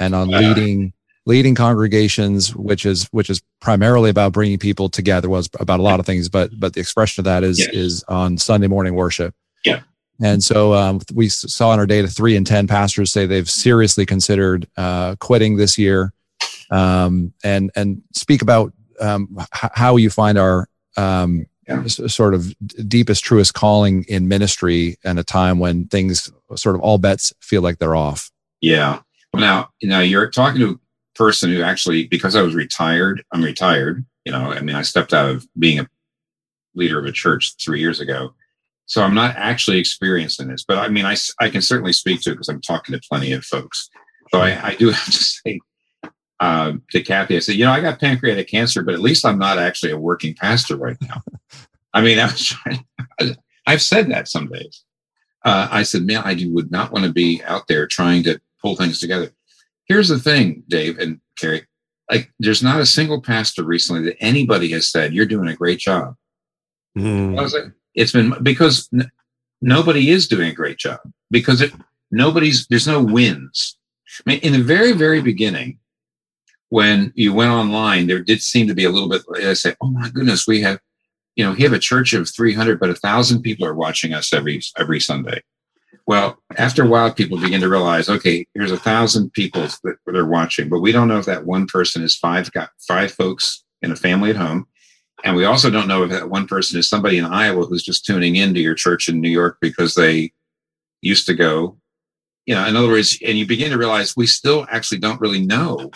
[0.00, 0.94] and on leading
[1.26, 5.28] leading congregations, which is which is primarily about bringing people together.
[5.28, 8.38] Was about a lot of things, but but the expression of that is is on
[8.38, 9.34] Sunday morning worship.
[9.64, 9.82] Yeah.
[10.22, 14.06] And so um, we saw in our data three in ten pastors say they've seriously
[14.06, 16.14] considered uh, quitting this year,
[16.70, 21.84] um, and and speak about um, h- how you find our um, yeah.
[21.86, 22.54] sort of
[22.88, 27.60] deepest, truest calling in ministry and a time when things sort of all bets feel
[27.60, 28.30] like they're off.
[28.62, 29.00] Yeah.
[29.34, 30.80] Now, now you're talking to
[31.16, 34.04] person who actually, because I was retired, I'm retired.
[34.24, 35.88] You know, I mean, I stepped out of being a
[36.74, 38.34] leader of a church three years ago.
[38.86, 42.30] So I'm not actually experiencing this, but I mean, I, I can certainly speak to
[42.30, 43.90] it because I'm talking to plenty of folks.
[44.32, 45.60] So I, I do have to say
[46.40, 49.38] uh, to Kathy, I said, you know, I got pancreatic cancer, but at least I'm
[49.38, 51.22] not actually a working pastor right now.
[51.94, 52.84] I mean, I was trying,
[53.66, 54.84] I've said that some days.
[55.44, 58.76] Uh, I said, man, I would not want to be out there trying to pull
[58.76, 59.30] things together.
[59.86, 61.66] Here's the thing, Dave and Carey.
[62.10, 65.78] Like, there's not a single pastor recently that anybody has said you're doing a great
[65.78, 66.14] job.
[66.96, 67.38] Mm.
[67.38, 69.10] I was like, it's been because n-
[69.60, 71.72] nobody is doing a great job because it
[72.10, 73.76] nobody's there's no wins.
[74.26, 75.78] I mean, in the very very beginning,
[76.68, 79.22] when you went online, there did seem to be a little bit.
[79.44, 80.80] I say, oh my goodness, we have,
[81.34, 84.32] you know, we have a church of 300, but a thousand people are watching us
[84.32, 85.42] every every Sunday.
[86.06, 90.26] Well, after a while, people begin to realize, okay, here's a thousand people that they're
[90.26, 93.92] watching, but we don't know if that one person is five got five folks in
[93.92, 94.66] a family at home.
[95.24, 98.04] And we also don't know if that one person is somebody in Iowa who's just
[98.04, 100.32] tuning into your church in New York because they
[101.00, 101.78] used to go.
[102.44, 105.44] You know, in other words, and you begin to realize we still actually don't really
[105.44, 105.90] know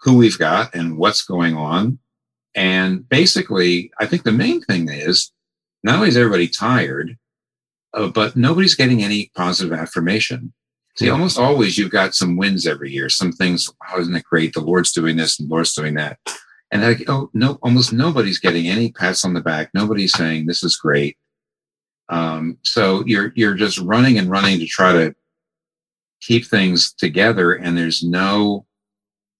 [0.00, 2.00] who we've got and what's going on.
[2.56, 5.30] And basically, I think the main thing is
[5.84, 7.16] not only is everybody tired,
[7.94, 10.52] uh, but nobody's getting any positive affirmation.
[10.96, 13.08] See, almost always you've got some wins every year.
[13.08, 14.52] Some things, oh, isn't it great?
[14.52, 16.18] The Lord's doing this and the Lord's doing that.
[16.70, 19.70] And like, oh no, almost nobody's getting any pats on the back.
[19.74, 21.16] Nobody's saying this is great.
[22.08, 25.14] Um, so you're you're just running and running to try to
[26.20, 28.66] keep things together, and there's no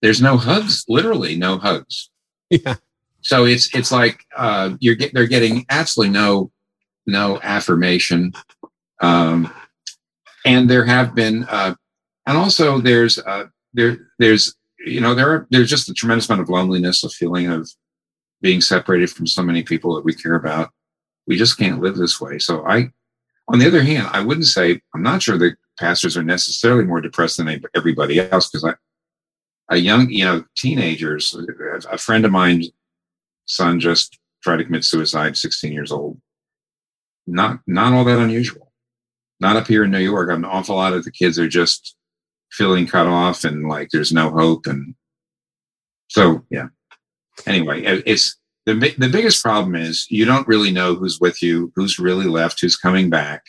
[0.01, 2.09] there's no hugs, literally no hugs.
[2.51, 2.75] Yeah.
[3.23, 6.51] So it's it's like uh, you're get, they're getting absolutely no
[7.07, 8.33] no affirmation.
[9.01, 9.53] Um,
[10.45, 11.75] and there have been, uh,
[12.27, 16.43] and also there's, uh, there, there's, you know, there are, there's just a tremendous amount
[16.43, 17.69] of loneliness, a feeling of
[18.41, 20.71] being separated from so many people that we care about.
[21.27, 22.39] We just can't live this way.
[22.39, 22.91] So I,
[23.49, 27.01] on the other hand, I wouldn't say, I'm not sure that pastors are necessarily more
[27.01, 28.75] depressed than everybody else because I,
[29.75, 31.37] a young, you know, teenagers,
[31.91, 32.71] a friend of mine's
[33.47, 36.21] son just tried to commit suicide, 16 years old
[37.27, 38.73] not not all that unusual.
[39.41, 40.31] Not up here in New York.
[40.31, 41.97] An awful lot of the kids are just
[42.51, 44.67] feeling cut off and like there's no hope.
[44.67, 44.95] And
[46.09, 46.69] so, yeah.
[47.47, 51.99] Anyway, it's the the biggest problem is you don't really know who's with you, who's
[51.99, 53.43] really left, who's coming back.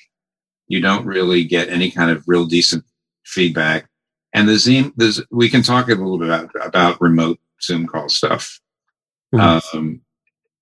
[0.67, 2.86] You don't really get any kind of real decent
[3.25, 3.88] feedback.
[4.33, 4.93] And the Zoom,
[5.29, 8.59] we can talk a little bit about, about remote Zoom call stuff.
[9.33, 9.77] Mm-hmm.
[9.77, 10.01] Um,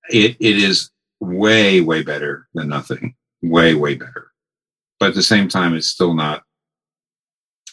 [0.10, 0.90] it, it is
[1.22, 3.16] way, way better than nothing.
[3.42, 4.32] Way, way better.
[5.00, 6.44] But at the same time, it's still not.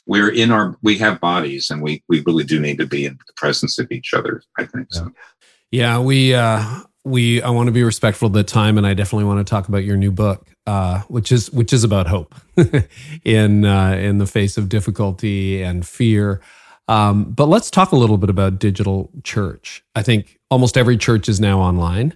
[0.07, 3.19] We're in our, we have bodies and we, we really do need to be in
[3.27, 4.87] the presence of each other, I think.
[4.91, 5.11] So.
[5.71, 6.65] Yeah, we, uh,
[7.05, 9.69] we, I want to be respectful of the time and I definitely want to talk
[9.69, 10.47] about your new book.
[10.69, 12.35] Uh, which is which is about hope
[13.25, 16.43] in uh, in the face of difficulty and fear.
[16.89, 19.83] Um, but let's talk a little bit about digital church.
[19.95, 22.15] I think almost every church is now online,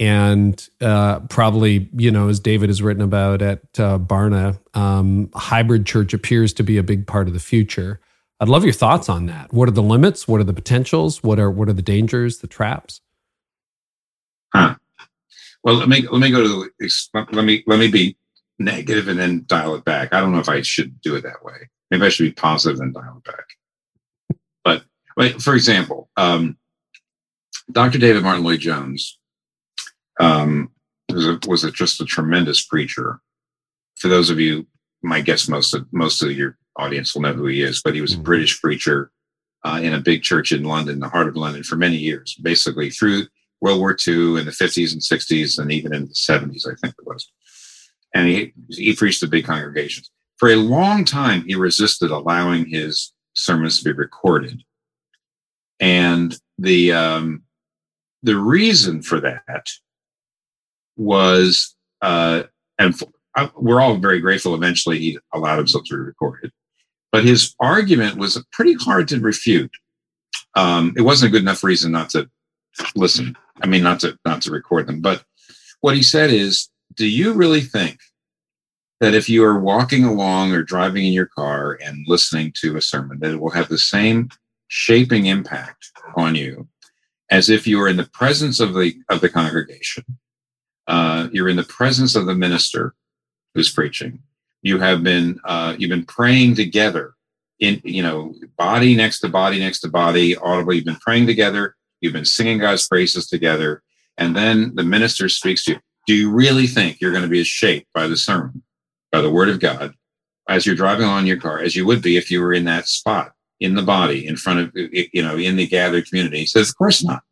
[0.00, 5.86] and uh, probably you know as David has written about at uh, Barna, um, hybrid
[5.86, 8.00] church appears to be a big part of the future.
[8.40, 9.52] I'd love your thoughts on that.
[9.52, 10.28] What are the limits?
[10.28, 11.22] What are the potentials?
[11.22, 12.38] What are what are the dangers?
[12.38, 13.00] The traps?
[14.54, 14.76] Huh.
[15.64, 18.16] Well, let me let me go to the, let me let me be
[18.58, 20.12] negative and then dial it back.
[20.12, 21.68] I don't know if I should do it that way.
[21.90, 23.44] Maybe I should be positive and dial it back.
[25.18, 26.56] But for example, um,
[27.72, 27.98] Dr.
[27.98, 29.17] David Martyn Lloyd-Jones
[30.18, 30.70] um,
[31.08, 33.20] was, a, was a, just a tremendous preacher.
[33.96, 34.66] For those of you,
[35.02, 38.00] my guess most of most of your audience will know who he is, but he
[38.00, 38.24] was a mm-hmm.
[38.24, 39.10] British preacher
[39.64, 42.36] uh, in a big church in London, the heart of London, for many years.
[42.42, 43.26] Basically, through
[43.60, 46.94] World War II in the 50s and 60s, and even in the 70s, I think
[46.98, 47.30] it was.
[48.14, 50.10] And he, he preached to big congregations.
[50.36, 54.62] For a long time, he resisted allowing his sermons to be recorded.
[55.80, 57.42] And the, um,
[58.22, 59.66] the reason for that
[60.98, 62.42] was, uh,
[62.78, 62.94] and
[63.36, 66.52] uh, we're all very grateful eventually he allowed himself to be recorded.
[67.10, 69.70] But his argument was pretty hard to refute.
[70.54, 72.28] Um, it wasn't a good enough reason not to
[72.94, 73.36] listen.
[73.62, 75.24] I mean, not to not to record them, but
[75.80, 77.98] what he said is, do you really think
[79.00, 82.82] that if you are walking along or driving in your car and listening to a
[82.82, 84.28] sermon, that it will have the same
[84.66, 86.68] shaping impact on you
[87.30, 90.04] as if you were in the presence of the of the congregation?
[90.88, 92.94] Uh, you're in the presence of the minister
[93.54, 94.20] who's preaching.
[94.62, 97.14] You have been uh, you've been praying together
[97.60, 100.76] in you know body next to body next to body audibly.
[100.76, 103.82] You've been praying together You've been singing God's praises together.
[104.16, 105.78] And then the minister speaks to you.
[106.06, 108.62] Do you really think you're going to be as shaped by the sermon,
[109.12, 109.94] by the word of God,
[110.48, 112.88] as you're driving on your car, as you would be if you were in that
[112.88, 116.38] spot in the body in front of, you know, in the gathered community?
[116.38, 117.22] He says, Of course not.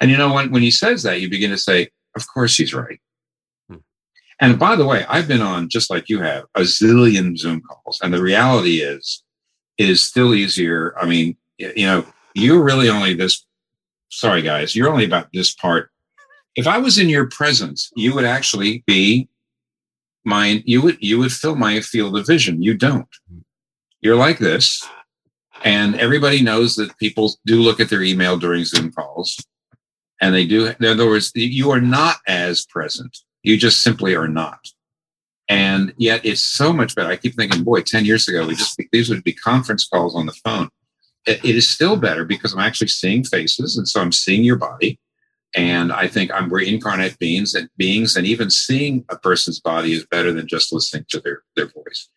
[0.00, 2.74] And you know, when, when he says that, you begin to say, Of course he's
[2.74, 3.00] right.
[3.68, 3.76] Hmm.
[4.40, 8.00] And by the way, I've been on, just like you have, a zillion Zoom calls.
[8.02, 9.22] And the reality is,
[9.78, 10.94] it is still easier.
[10.98, 13.44] I mean, you know, you're really only this
[14.10, 15.90] sorry guys you're only about this part
[16.54, 19.28] if i was in your presence you would actually be
[20.24, 23.08] my you would you would fill my field of vision you don't
[24.00, 24.86] you're like this
[25.64, 29.38] and everybody knows that people do look at their email during zoom calls
[30.22, 34.28] and they do in other words you are not as present you just simply are
[34.28, 34.60] not
[35.48, 38.80] and yet it's so much better i keep thinking boy 10 years ago we just
[38.90, 40.70] these would be conference calls on the phone
[41.26, 44.98] it is still better because I'm actually seeing faces, and so I'm seeing your body.
[45.54, 49.92] And I think I'm we're incarnate beings and beings, and even seeing a person's body
[49.92, 52.08] is better than just listening to their their voice.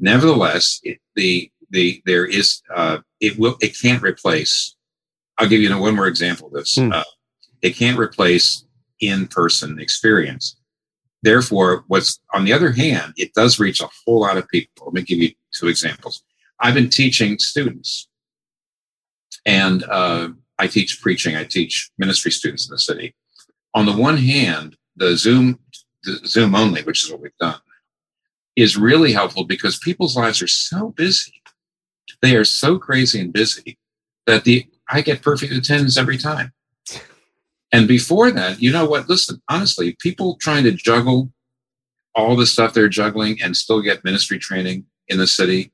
[0.00, 4.74] Nevertheless, it, the the there is uh, it will it can't replace.
[5.36, 6.76] I'll give you one more example of this.
[6.76, 6.92] Hmm.
[6.92, 7.04] Uh,
[7.62, 8.64] it can't replace
[9.00, 10.56] in person experience.
[11.22, 14.86] Therefore, what's on the other hand, it does reach a whole lot of people.
[14.86, 16.22] Let me give you two examples.
[16.60, 18.08] I've been teaching students
[19.46, 21.36] and uh, I teach preaching.
[21.36, 23.14] I teach ministry students in the city.
[23.74, 25.58] On the one hand, the Zoom,
[26.04, 27.60] the Zoom only, which is what we've done,
[28.56, 31.32] is really helpful because people's lives are so busy.
[32.22, 33.78] They are so crazy and busy
[34.26, 36.52] that the I get perfect attendance every time.
[37.72, 39.08] And before that, you know what?
[39.08, 41.30] Listen, honestly, people trying to juggle
[42.14, 45.72] all the stuff they're juggling and still get ministry training in the city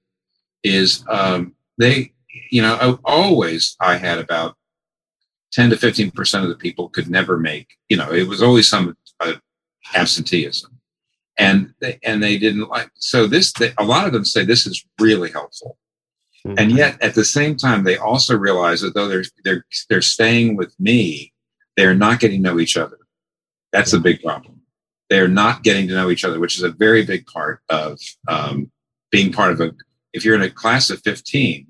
[0.63, 2.15] is um, they
[2.51, 4.57] you know, always I had about
[5.53, 8.97] 10 to 15% of the people could never make, you know, it was always some
[9.21, 9.35] uh,
[9.95, 10.71] absenteeism.
[11.37, 14.67] And they, and they didn't like, so this, they, a lot of them say this
[14.67, 15.79] is really helpful.
[16.47, 16.59] Mm-hmm.
[16.59, 20.57] And yet at the same time, they also realize that though they're, they're, they're staying
[20.57, 21.33] with me,
[21.77, 22.99] they're not getting to know each other.
[23.73, 24.61] That's a big problem.
[25.11, 27.99] They're not getting to know each other, which is a very big part of
[28.29, 28.71] um,
[29.11, 29.73] being part of a,
[30.13, 31.67] if you're in a class of 15,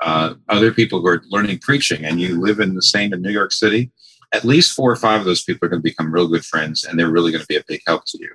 [0.00, 3.30] uh, other people who are learning preaching and you live in the same in New
[3.30, 3.92] York City,
[4.34, 6.84] at least four or five of those people are going to become real good friends
[6.84, 8.34] and they're really going to be a big help to you.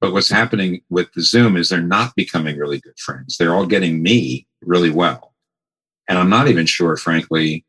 [0.00, 3.36] But what's happening with the Zoom is they're not becoming really good friends.
[3.36, 5.34] They're all getting me really well.
[6.08, 7.65] And I'm not even sure, frankly,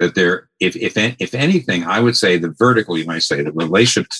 [0.00, 3.52] that they're, if, if, if anything, I would say the vertical, you might say the
[3.52, 4.10] relationship,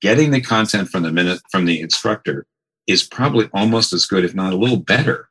[0.00, 2.46] getting the content from the minute, from the instructor
[2.86, 5.28] is probably almost as good, if not a little better,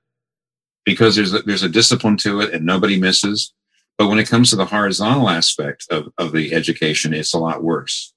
[0.84, 3.54] because there's a, there's a discipline to it and nobody misses.
[3.98, 7.64] But when it comes to the horizontal aspect of, of the education, it's a lot
[7.64, 8.14] worse.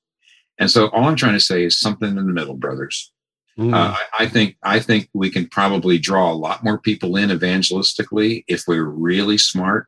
[0.59, 3.13] And so all I'm trying to say is something in the middle, brothers.
[3.57, 3.73] Mm.
[3.73, 7.31] Uh, I, I think I think we can probably draw a lot more people in
[7.31, 9.87] evangelistically if we're really smart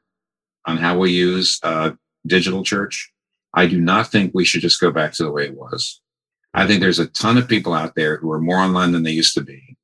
[0.67, 1.93] on how we use uh,
[2.27, 3.13] digital church.
[3.55, 6.01] I do not think we should just go back to the way it was.
[6.55, 9.11] I think there's a ton of people out there who are more online than they
[9.11, 9.77] used to be,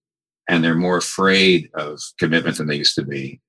[0.48, 3.40] and they're more afraid of commitment than they used to be.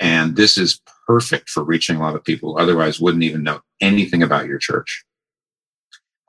[0.00, 3.60] And this is perfect for reaching a lot of people who otherwise wouldn't even know
[3.80, 5.04] anything about your church.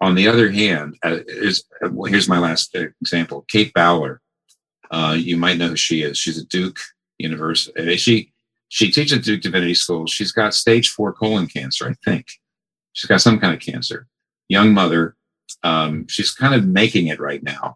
[0.01, 4.19] On the other hand, uh, here's my last example Kate Bowler.
[4.89, 6.17] Uh, you might know who she is.
[6.17, 6.79] She's a Duke
[7.17, 7.93] University.
[7.93, 8.30] Uh, she
[8.73, 10.07] she teaches at Duke Divinity School.
[10.07, 12.27] She's got stage four colon cancer, I think.
[12.93, 14.07] She's got some kind of cancer.
[14.47, 15.17] Young mother.
[15.61, 17.75] Um, she's kind of making it right now.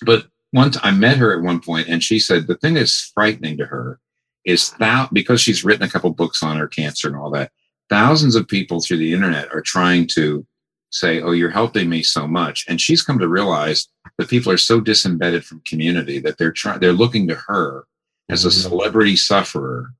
[0.00, 0.24] But
[0.54, 3.66] once I met her at one point, and she said the thing that's frightening to
[3.66, 4.00] her
[4.46, 7.52] is that because she's written a couple books on her cancer and all that,
[7.90, 10.46] thousands of people through the internet are trying to
[10.88, 12.64] say, Oh, you're helping me so much.
[12.70, 16.80] And she's come to realize that people are so disembedded from community that they're trying,
[16.80, 17.84] they're looking to her
[18.28, 18.60] as a mm-hmm.
[18.60, 19.92] celebrity sufferer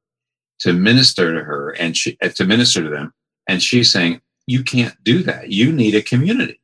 [0.61, 3.13] to minister to her and she, uh, to minister to them.
[3.49, 5.51] And she's saying, You can't do that.
[5.51, 6.61] You need a community.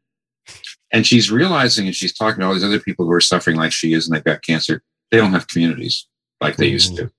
[0.92, 3.72] And she's realizing, and she's talking to all these other people who are suffering like
[3.72, 4.82] she is and they've got cancer.
[5.10, 6.06] They don't have communities
[6.40, 7.10] like they used to.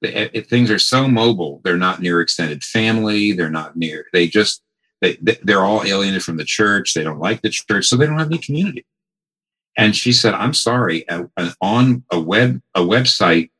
[0.00, 1.60] The, it, things are so mobile.
[1.64, 3.32] They're not near extended family.
[3.32, 4.62] They're not near, they just,
[5.00, 6.94] they, they're all alienated from the church.
[6.94, 8.86] They don't like the church, so they don't have any community.
[9.76, 11.06] And she said, "I'm sorry,
[11.60, 13.50] on a web a website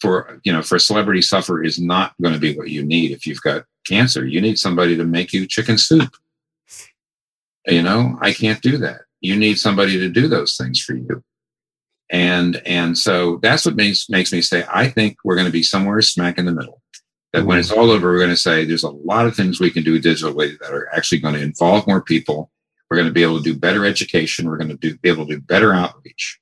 [0.00, 3.10] for you know for a celebrity sufferer is not going to be what you need
[3.10, 4.26] if you've got cancer.
[4.26, 6.14] You need somebody to make you chicken soup.
[7.66, 9.02] You know, I can't do that.
[9.20, 11.22] You need somebody to do those things for you."
[12.10, 15.62] And and so that's what makes makes me say, I think we're going to be
[15.62, 16.82] somewhere smack in the middle
[17.34, 19.70] that when it's all over, we're going to say there's a lot of things we
[19.70, 22.48] can do digitally that are actually going to involve more people.
[22.88, 24.48] We're going to be able to do better education.
[24.48, 26.38] We're going to do, be able to do better outreach.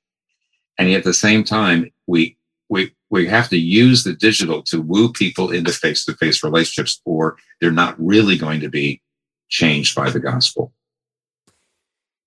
[0.77, 2.37] And yet at the same time, we,
[2.69, 6.99] we, we have to use the digital to woo people into face to face relationships,
[7.05, 9.01] or they're not really going to be
[9.49, 10.73] changed by the gospel.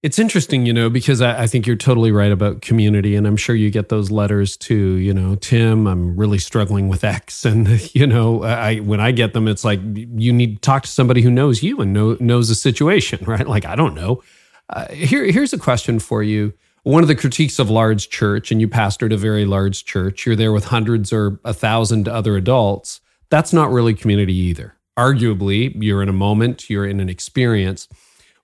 [0.05, 3.17] It's interesting, you know, because I, I, think you're totally right about community.
[3.17, 7.03] And I'm sure you get those letters too, you know, Tim, I'm really struggling with
[7.03, 7.45] X.
[7.47, 10.89] And, you know, I when I get them, it's like you need to talk to
[10.89, 13.49] somebody who knows you and know, knows the situation, right?
[13.49, 14.23] Like, I don't know.
[14.69, 16.53] Uh, here, here's a question for you.
[16.87, 20.37] One of the critiques of large church, and you pastored a very large church, you're
[20.37, 23.01] there with hundreds or a thousand other adults.
[23.29, 24.77] That's not really community either.
[24.97, 27.89] Arguably, you're in a moment, you're in an experience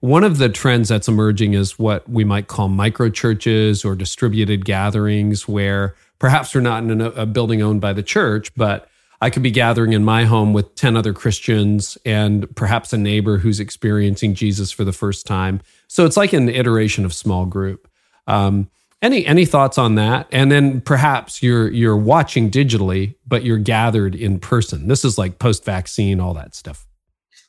[0.03, 4.65] one of the trends that's emerging is what we might call micro churches or distributed
[4.65, 8.89] gatherings, where perhaps we're not in a building owned by the church, but
[9.21, 13.39] I could be gathering in my home with 10 other Christians and perhaps a neighbor
[13.39, 15.61] who's experiencing Jesus for the first time.
[15.87, 17.89] So it's like an iteration of small group.
[18.33, 18.69] Um,
[19.01, 20.29] any any thoughts on that?
[20.33, 24.89] And then perhaps you're you're watching digitally, but you're gathered in person.
[24.89, 26.87] This is like post vaccine, all that stuff.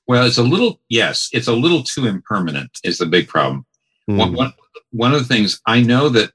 [0.07, 3.65] Well, it's a little, yes, it's a little too impermanent is the big problem.
[4.09, 4.17] Mm.
[4.17, 4.53] One, one,
[4.91, 6.31] one of the things I know that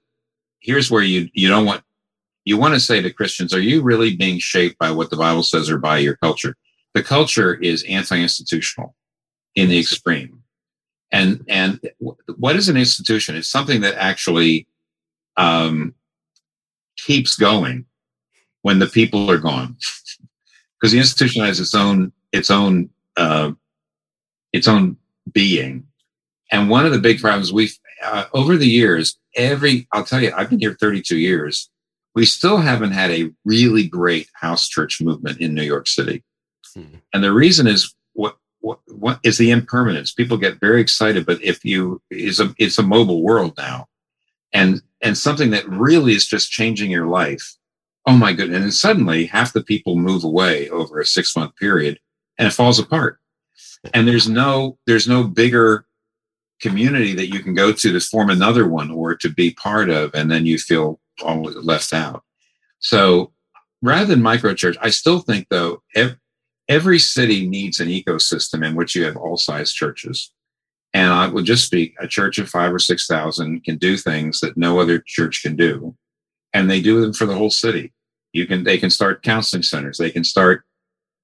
[0.60, 1.82] here's where you, you don't want,
[2.44, 5.42] you want to say to Christians, are you really being shaped by what the Bible
[5.42, 6.56] says or by your culture?
[6.94, 8.94] The culture is anti-institutional
[9.54, 10.37] in the extreme.
[11.10, 11.80] And, and
[12.36, 13.36] what is an institution?
[13.36, 14.66] It's something that actually,
[15.36, 15.94] um,
[16.98, 17.86] keeps going
[18.62, 19.76] when the people are gone
[20.80, 23.52] because the institution has its own, its own uh,
[24.52, 24.96] its own
[25.32, 25.86] being.
[26.50, 30.32] And one of the big problems we've uh, over the years, every I'll tell you,
[30.34, 31.68] I've been here 32 years.
[32.14, 36.24] We still haven't had a really great house church movement in New York City,
[36.74, 36.96] hmm.
[37.12, 37.94] and the reason is
[38.60, 40.12] what what is the impermanence.
[40.12, 43.86] People get very excited, but if you is a it's a mobile world now,
[44.52, 47.56] and and something that really is just changing your life.
[48.06, 48.62] Oh my goodness!
[48.62, 51.98] And suddenly, half the people move away over a six month period
[52.38, 53.18] and it falls apart.
[53.92, 55.84] And there's no there's no bigger
[56.60, 60.14] community that you can go to to form another one or to be part of,
[60.14, 62.24] and then you feel always left out.
[62.80, 63.32] So
[63.82, 66.16] rather than micro church, I still think though every,
[66.68, 70.32] every city needs an ecosystem in which you have all size churches.
[70.94, 74.56] And I would just speak a church of five or 6,000 can do things that
[74.56, 75.94] no other church can do.
[76.54, 77.92] And they do them for the whole city.
[78.32, 79.98] You can, they can start counseling centers.
[79.98, 80.64] They can start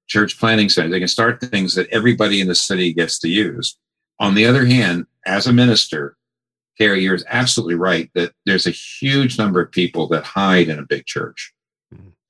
[0.07, 0.93] church planning centers.
[0.93, 3.77] They can start things that everybody in the city gets to use.
[4.21, 6.17] On the other hand, as a minister,
[6.77, 10.87] Carey, you're absolutely right that there's a huge number of people that hide in a
[10.87, 11.54] big church.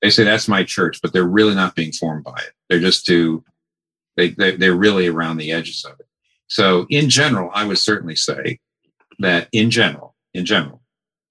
[0.05, 2.51] They say that's my church, but they're really not being formed by it.
[2.69, 3.43] They're just too,
[4.15, 6.05] they, they, they're really around the edges of it.
[6.45, 8.59] So in general, I would certainly say
[9.17, 10.83] that in general, in general,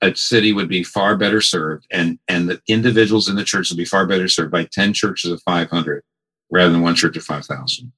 [0.03, 3.77] a city would be far better served and, and the individuals in the church would
[3.77, 6.03] be far better served by 10 churches of 500
[6.51, 7.93] rather than one church of 5,000.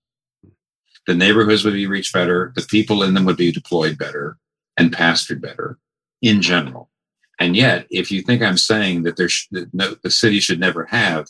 [1.06, 2.52] The neighborhoods would be reached better.
[2.54, 4.36] The people in them would be deployed better
[4.76, 5.78] and pastored better
[6.20, 6.90] in general.
[7.39, 10.61] And yet, if you think I'm saying that there sh- that no, the city should
[10.61, 11.26] never have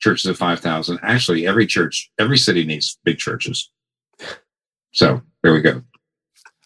[0.00, 3.70] churches of 5,000, actually every church, every city needs big churches.
[4.92, 5.82] So there we go.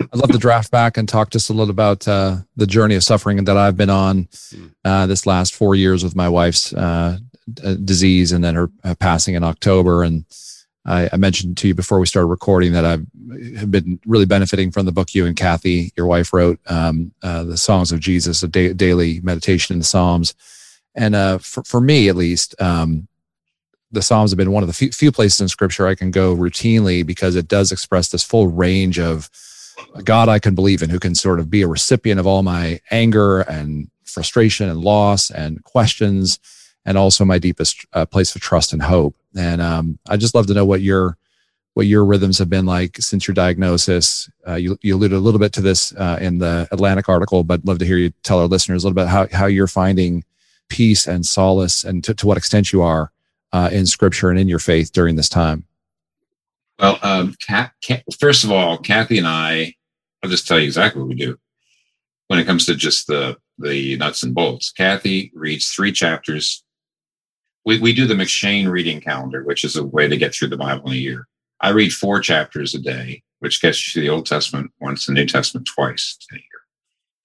[0.00, 3.04] I'd love to draft back and talk just a little about uh, the journey of
[3.04, 4.66] suffering that I've been on hmm.
[4.84, 7.18] uh, this last four years with my wife's uh,
[7.84, 10.02] disease and then her uh, passing in October.
[10.02, 10.24] And
[10.84, 13.06] I, I, mentioned to you before we started recording that I've
[13.70, 17.56] been really benefiting from the book you and Kathy, your wife, wrote, um, uh, the
[17.56, 20.34] Songs of Jesus, a da- daily meditation in the Psalms.
[20.94, 23.08] And uh, for, for me, at least, um,
[23.90, 26.34] the Psalms have been one of the few, few places in Scripture I can go
[26.34, 29.30] routinely because it does express this full range of
[29.94, 32.42] a God I can believe in, who can sort of be a recipient of all
[32.42, 36.38] my anger and frustration and loss and questions
[36.84, 39.14] and also my deepest uh, place of trust and hope.
[39.36, 41.16] And um, I just love to know what your
[41.74, 44.30] what your rhythms have been like since your diagnosis.
[44.46, 47.64] Uh, you, you alluded a little bit to this uh, in the Atlantic article, but
[47.64, 50.24] love to hear you tell our listeners a little bit how how you're finding
[50.68, 53.12] peace and solace, and to, to what extent you are
[53.52, 55.64] uh, in Scripture and in your faith during this time.
[56.78, 59.74] Well, um, Kat, Kat, first of all, Kathy and I,
[60.22, 61.38] I'll just tell you exactly what we do
[62.28, 64.72] when it comes to just the the nuts and bolts.
[64.72, 66.64] Kathy reads three chapters
[67.64, 70.56] we, we do the M'Cheyne reading calendar, which is a way to get through the
[70.56, 71.28] Bible in a year.
[71.62, 75.12] I read four chapters a day, which gets you to the Old Testament once, the
[75.12, 76.46] New Testament twice in a year.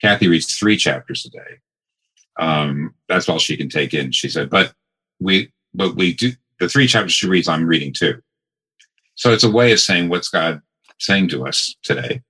[0.02, 1.60] Kathy reads three chapters a day.
[2.40, 4.12] Um, that's all she can take in.
[4.12, 4.74] She said, but
[5.20, 8.22] we, but we do the three chapters she reads, I'm reading too.
[9.16, 10.62] So it's a way of saying what's God
[11.00, 12.22] saying to us today.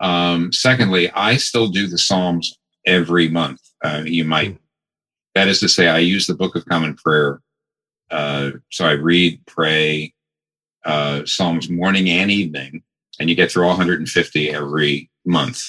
[0.00, 3.60] Um, secondly, I still do the Psalms every month.
[3.84, 4.58] Uh, you might
[5.34, 7.40] that is to say, I use the Book of Common Prayer.
[8.10, 10.12] Uh, so I read, pray
[10.88, 12.82] uh, Psalms morning and evening,
[13.20, 15.62] and you get through all 150 every month.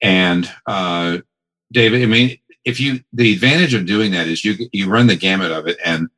[0.00, 1.18] And uh,
[1.70, 5.16] David, I mean, if you the advantage of doing that is you you run the
[5.16, 6.08] gamut of it, and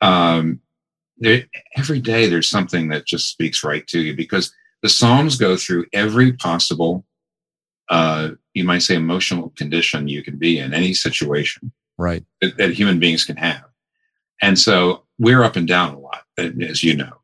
[0.00, 0.60] um,
[1.18, 1.44] there,
[1.76, 5.86] every day there's something that just speaks right to you because the Psalms go through
[5.92, 7.04] every possible,
[7.90, 12.24] uh, you might say, emotional condition you can be in any situation right.
[12.40, 13.64] that, that, human beings can have.
[14.42, 17.23] And so we're up and down a lot as you know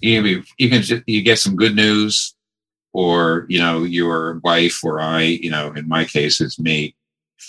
[0.00, 2.34] you you can just, you get some good news
[2.92, 6.94] or you know your wife or i you know in my case it's me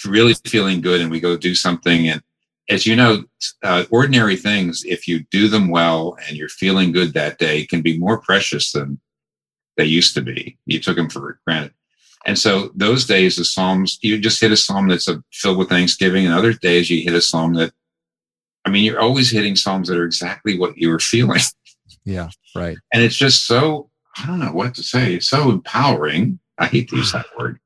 [0.06, 2.08] really feeling good and we go do something.
[2.08, 2.22] And
[2.70, 3.24] as you know
[3.64, 7.82] uh, ordinary things if you do them well and you're feeling good that day can
[7.82, 9.00] be more precious than
[9.78, 10.58] they used to be.
[10.66, 11.74] You took them for granted.
[12.26, 15.70] And so those days, the Psalms, you just hit a Psalm that's a, filled with
[15.70, 17.72] Thanksgiving, and other days you hit a Psalm that,
[18.66, 21.40] I mean, you're always hitting Psalms that are exactly what you were feeling.
[22.10, 22.78] Yeah, right.
[22.94, 25.16] And it's just so, I don't know what to say.
[25.16, 26.40] It's so empowering.
[26.58, 27.60] I hate to use that word.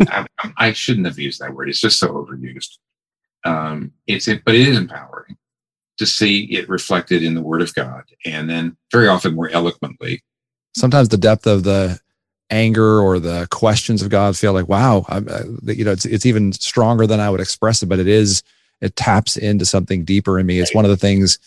[0.00, 0.26] I,
[0.56, 1.68] I, shouldn't have used that word.
[1.68, 2.78] It's just so overused.
[3.44, 5.36] Um, it's it, but it is empowering
[5.98, 10.22] to see it reflected in the Word of God, and then very often more eloquently.
[10.74, 12.00] Sometimes the depth of the
[12.48, 15.18] anger or the questions of God feel like, wow, I,
[15.64, 18.42] you know, it's, it's even stronger than I would express it, but it is,
[18.80, 20.58] it taps into something deeper in me.
[20.58, 21.38] It's one of the things,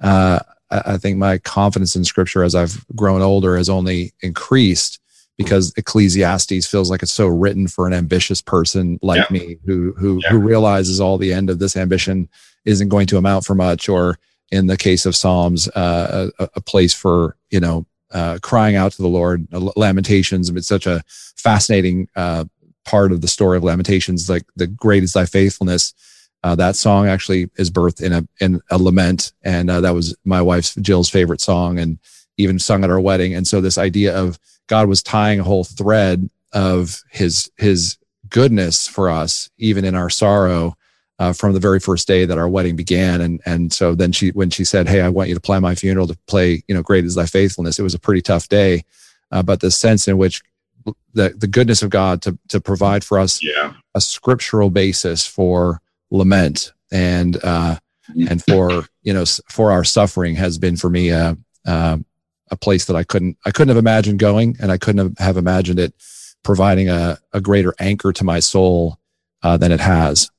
[0.00, 0.38] uh,
[0.70, 5.00] I, think my confidence in scripture as I've grown older has only increased
[5.36, 9.38] because Ecclesiastes feels like it's so written for an ambitious person like yeah.
[9.38, 10.28] me who, who, yeah.
[10.30, 12.28] who realizes all the end of this ambition
[12.64, 14.18] isn't going to amount for much or
[14.50, 18.92] in the case of Psalms, uh, a, a place for, you know, uh, crying out
[18.92, 20.50] to the Lord, uh, Lamentations.
[20.50, 21.02] It's such a
[21.36, 22.44] fascinating uh,
[22.84, 24.28] part of the story of Lamentations.
[24.28, 25.94] Like the great is thy faithfulness.
[26.42, 30.16] Uh, that song actually is birthed in a in a lament, and uh, that was
[30.24, 31.98] my wife's Jill's favorite song, and
[32.36, 33.34] even sung at our wedding.
[33.34, 38.86] And so this idea of God was tying a whole thread of His His goodness
[38.86, 40.76] for us, even in our sorrow,
[41.18, 43.20] uh, from the very first day that our wedding began.
[43.20, 45.74] And and so then she when she said, "Hey, I want you to plan my
[45.74, 48.84] funeral to play, you know, great is thy faithfulness," it was a pretty tough day.
[49.32, 50.42] uh, but the sense in which
[51.12, 53.74] the the goodness of God to to provide for us yeah.
[53.94, 55.80] a scriptural basis for
[56.10, 57.76] lament and uh,
[58.10, 58.26] mm-hmm.
[58.28, 62.00] and for you know for our suffering has been for me a, a
[62.50, 65.36] a place that I couldn't I couldn't have imagined going, and I couldn't have, have
[65.36, 65.94] imagined it
[66.42, 68.98] providing a, a greater anchor to my soul
[69.42, 70.30] uh, than it has.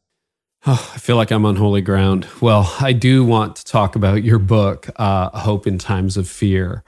[0.66, 2.28] Oh, I feel like I'm on holy ground.
[2.40, 6.84] Well, I do want to talk about your book, uh, Hope in Times of Fear.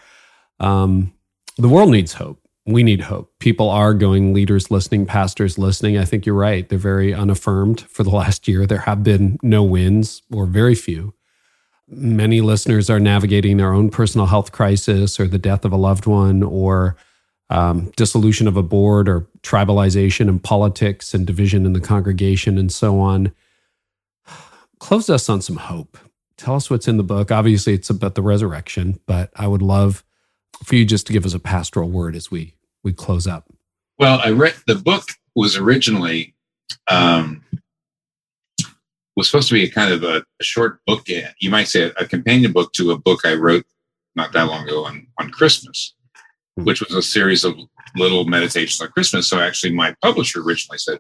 [0.60, 1.14] Um,
[1.58, 2.40] the world needs hope.
[2.66, 3.34] We need hope.
[3.40, 5.98] People are going, leaders listening, pastors listening.
[5.98, 6.68] I think you're right.
[6.68, 8.66] They're very unaffirmed for the last year.
[8.66, 11.14] There have been no wins or very few.
[11.90, 16.06] Many listeners are navigating their own personal health crisis or the death of a loved
[16.06, 16.96] one or
[17.50, 22.72] um, dissolution of a board or tribalization in politics and division in the congregation and
[22.72, 23.34] so on.
[24.80, 25.98] Close us on some hope.
[26.38, 27.32] Tell us what's in the book.
[27.32, 30.04] Obviously, it's about the resurrection, but I would love
[30.64, 33.52] for you just to give us a pastoral word as we we close up.
[33.98, 35.06] Well, I read the book
[35.36, 36.36] was originally
[36.88, 37.44] um,
[39.16, 41.08] was supposed to be a kind of a, a short book.
[41.08, 43.66] You might say a, a, companion book to a book I wrote
[44.16, 45.94] not that long ago on on Christmas,
[46.58, 46.64] hmm.
[46.64, 47.56] which was a series of
[47.96, 49.30] little meditations on Christmas.
[49.30, 51.00] So actually, my publisher originally said,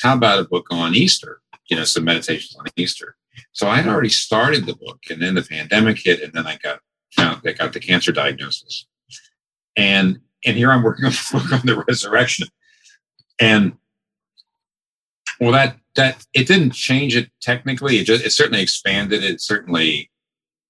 [0.00, 1.40] "How about a book on Easter?
[1.70, 3.16] You know, some meditations on Easter."
[3.52, 6.58] So I had already started the book, and then the pandemic hit, and then I
[6.62, 6.80] got
[7.16, 8.86] found I got the cancer diagnosis,
[9.76, 12.48] and and here I'm working on the on the resurrection,
[13.40, 13.74] and
[15.40, 17.98] well, that that it didn't change it technically.
[17.98, 19.24] It just it certainly expanded.
[19.24, 20.10] It certainly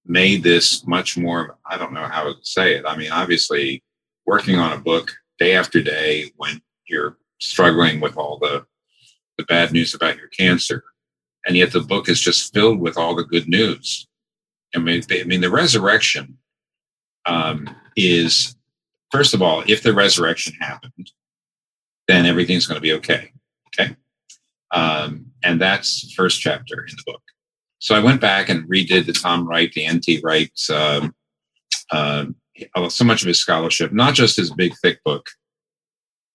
[0.05, 1.57] made this much more.
[1.69, 2.85] I don't know how to say it.
[2.87, 3.83] I mean, obviously,
[4.25, 8.65] working on a book day after day when you're struggling with all the
[9.37, 10.83] the bad news about your cancer,
[11.45, 14.07] and yet the book is just filled with all the good news.
[14.75, 16.37] I mean, I mean, the resurrection
[17.25, 18.54] um, is
[19.15, 21.11] first of all, if the resurrection happened,
[22.09, 23.31] then everything's going to be okay.
[23.67, 23.95] Okay.
[24.71, 27.21] Um, and that's first chapter in the book.
[27.79, 30.19] So I went back and redid the Tom Wright, the N.T.
[30.21, 31.07] Wright, uh,
[32.89, 35.29] so much of his scholarship, not just his big, thick book,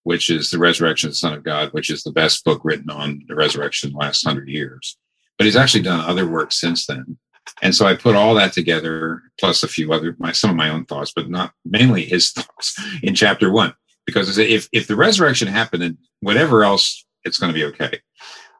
[0.04, 2.88] which is The Resurrection of the Son of God, which is the best book written
[2.88, 4.96] on the resurrection in the last hundred years.
[5.36, 7.18] But he's actually done other work since then.
[7.62, 10.70] And so I put all that together, plus a few other, my, some of my
[10.70, 13.74] own thoughts, but not mainly his thoughts in chapter one.
[14.06, 18.00] Because if, if the resurrection happened and whatever else, it's going to be okay.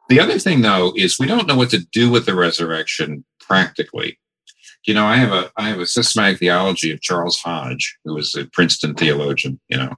[0.09, 4.19] The other thing, though, is we don't know what to do with the resurrection practically.
[4.85, 8.35] You know, I have a I have a systematic theology of Charles Hodge, who was
[8.35, 9.59] a Princeton theologian.
[9.69, 9.95] You know,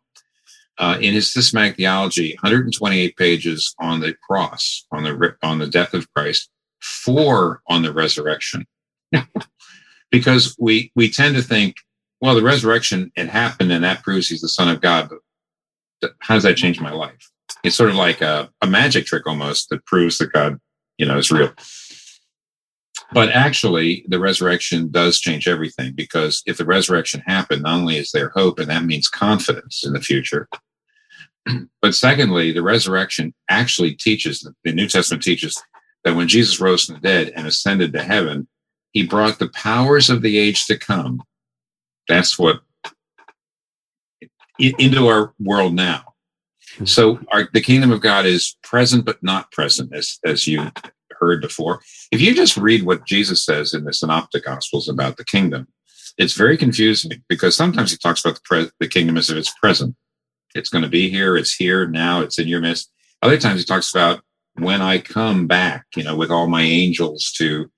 [0.77, 5.93] uh, in his systematic theology, 128 pages on the cross, on the on the death
[5.93, 6.49] of Christ,
[6.81, 8.65] four on the resurrection.
[10.11, 11.75] Because we we tend to think,
[12.21, 15.09] well, the resurrection it happened and that proves he's the Son of God.
[16.01, 17.29] But how does that change my life?
[17.63, 20.59] It's sort of like a, a magic trick almost that proves that God,
[20.97, 21.53] you know, is real.
[23.13, 28.11] But actually, the resurrection does change everything because if the resurrection happened, not only is
[28.11, 30.47] there hope, and that means confidence in the future,
[31.81, 35.61] but secondly, the resurrection actually teaches, the New Testament teaches
[36.03, 38.47] that when Jesus rose from the dead and ascended to heaven,
[38.93, 41.21] he brought the powers of the age to come.
[42.07, 42.61] That's what
[44.59, 46.13] into our world now.
[46.77, 46.85] Hmm.
[46.85, 50.71] So our, the kingdom of God is present but not present, as as you
[51.19, 51.81] heard before.
[52.11, 55.67] If you just read what Jesus says in the Synoptic Gospels about the kingdom,
[56.17, 59.53] it's very confusing because sometimes he talks about the, pre- the kingdom as if it's
[59.59, 59.95] present.
[60.53, 61.35] It's going to be here.
[61.35, 62.21] It's here now.
[62.21, 62.91] It's in your midst.
[63.23, 64.21] Other times he talks about
[64.55, 67.71] when I come back, you know, with all my angels to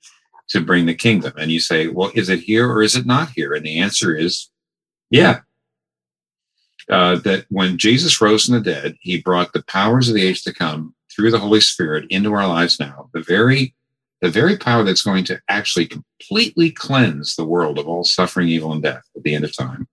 [0.49, 1.33] to bring the kingdom.
[1.37, 3.53] And you say, well, is it here or is it not here?
[3.53, 4.49] And the answer is,
[5.09, 5.39] yeah,
[6.89, 10.43] uh, that when Jesus rose from the dead, he brought the powers of the age
[10.43, 13.09] to come through the Holy Spirit into our lives now.
[13.13, 13.73] The very,
[14.21, 18.71] the very power that's going to actually completely cleanse the world of all suffering, evil,
[18.71, 19.87] and death at the end of time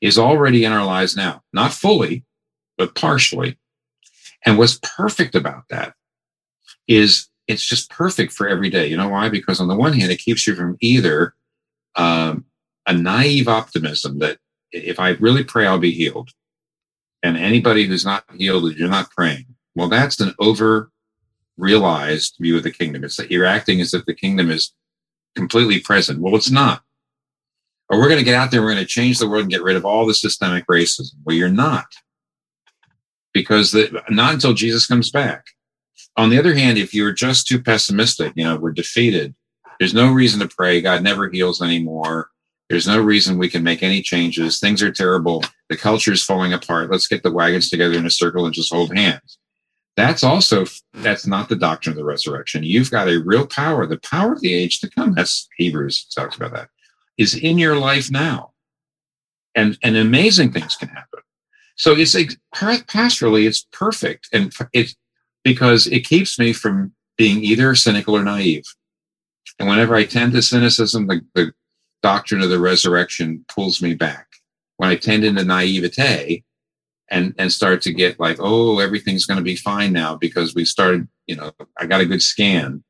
[0.00, 1.42] is already in our lives now.
[1.52, 2.24] Not fully,
[2.78, 3.58] but partially.
[4.44, 5.94] And what's perfect about that
[6.88, 8.86] is it's just perfect for every day.
[8.86, 9.28] You know why?
[9.28, 11.34] Because on the one hand, it keeps you from either
[11.96, 12.44] um,
[12.86, 14.38] a naive optimism that
[14.70, 16.30] if I really pray, I'll be healed.
[17.22, 19.46] And anybody who's not healed, you're not praying.
[19.74, 20.90] Well, that's an over
[21.56, 23.04] realized view of the kingdom.
[23.04, 24.72] It's that you're acting as if the kingdom is
[25.36, 26.20] completely present.
[26.20, 26.82] Well, it's not.
[27.88, 29.62] Or we're going to get out there, we're going to change the world and get
[29.62, 31.12] rid of all the systemic racism.
[31.24, 31.86] Well, you're not.
[33.34, 35.44] Because the, not until Jesus comes back.
[36.16, 39.34] On the other hand, if you're just too pessimistic, you know, we're defeated,
[39.78, 40.80] there's no reason to pray.
[40.80, 42.28] God never heals anymore
[42.68, 44.58] There's no reason we can make any changes.
[44.58, 45.44] Things are terrible.
[45.68, 46.90] The culture is falling apart.
[46.90, 49.38] Let's get the wagons together in a circle and just hold hands.
[49.96, 52.62] That's also that's not the doctrine of the resurrection.
[52.64, 55.14] You've got a real power, the power of the age to come.
[55.14, 56.70] That's Hebrews talks about that.
[57.18, 58.52] Is in your life now,
[59.54, 61.20] and and amazing things can happen.
[61.76, 62.14] So it's
[62.54, 64.96] pastorally, it's perfect, and it's
[65.44, 68.64] because it keeps me from being either cynical or naive.
[69.58, 71.52] And whenever I tend to cynicism, the, the
[72.02, 74.26] doctrine of the resurrection pulls me back.
[74.76, 76.42] When I tend into naivete
[77.10, 80.64] and, and start to get like, oh, everything's going to be fine now because we
[80.64, 82.82] started, you know, I got a good scan.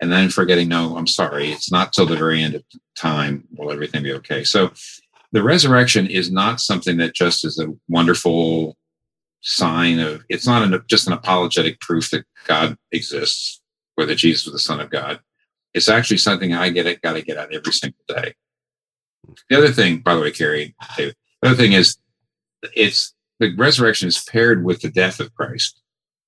[0.00, 2.64] And then forgetting, no, I'm sorry, it's not till the very end of
[2.98, 4.44] time will everything be okay.
[4.44, 4.72] So
[5.32, 8.76] the resurrection is not something that just is a wonderful
[9.46, 13.60] sign of, it's not an, just an apologetic proof that God exists
[13.96, 15.20] or that Jesus was the Son of God
[15.76, 18.32] it's actually something I get it, got to get out every single day.
[19.50, 21.98] The other thing, by the way, Carey, the other thing is
[22.74, 25.82] it's the resurrection is paired with the death of Christ.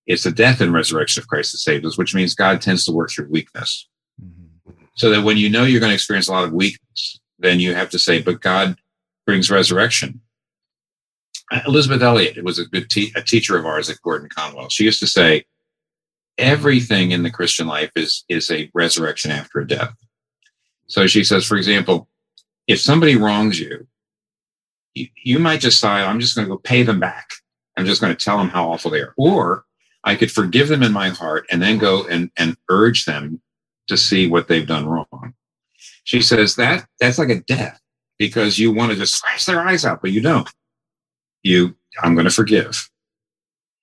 [0.07, 2.93] It's the death and resurrection of Christ that saves us, which means God tends to
[2.93, 3.89] work through weakness.
[4.23, 4.73] Mm-hmm.
[4.97, 7.75] So that when you know you're going to experience a lot of weakness, then you
[7.75, 8.77] have to say, but God
[9.25, 10.21] brings resurrection.
[11.67, 14.69] Elisabeth Elliot was a good te- a teacher of ours at Gordon Conwell.
[14.69, 15.45] She used to say,
[16.37, 19.95] everything in the Christian life is is a resurrection after a death.
[20.87, 22.09] So she says, for example,
[22.67, 23.87] if somebody wrongs you,
[24.95, 27.29] you, you might decide, I'm just going to go pay them back.
[27.77, 29.15] I'm just going to tell them how awful they are.
[29.17, 29.65] Or
[30.05, 33.41] I could forgive them in my heart and then go and, and urge them
[33.89, 35.35] to see what they've done wrong.
[36.05, 37.81] She says that that's like a death
[38.19, 40.49] because you want to just slice their eyes out, but you don't.
[41.43, 42.89] You, I'm going to forgive.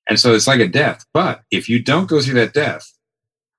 [0.08, 1.06] And so it's like a death.
[1.14, 2.92] But if you don't go through that death,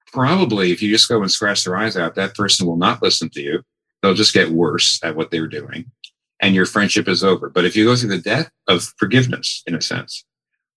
[0.07, 3.29] probably if you just go and scratch their eyes out, that person will not listen
[3.31, 3.63] to you.
[4.03, 5.91] They'll just get worse at what they're doing
[6.41, 7.49] and your friendship is over.
[7.49, 10.25] But if you go through the death of forgiveness, in a sense,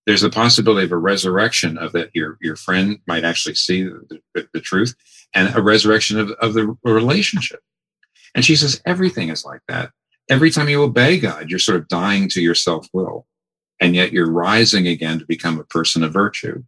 [0.06, 4.20] there's the possibility of a resurrection of that your, your friend might actually see the,
[4.34, 4.96] the, the truth
[5.34, 7.62] and a resurrection of, of the relationship.
[8.34, 9.92] And she says, everything is like that.
[10.30, 13.26] Every time you obey God, you're sort of dying to your self will
[13.80, 16.64] and yet you're rising again to become a person of virtue.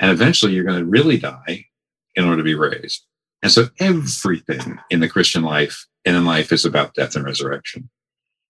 [0.00, 1.66] And eventually you're going to really die
[2.14, 3.04] in order to be raised.
[3.42, 7.90] And so everything in the Christian life and in life is about death and resurrection.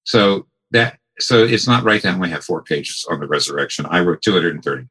[0.04, 3.86] So that, so it's not right that I only have four pages on the resurrection.
[3.86, 4.88] I wrote 230.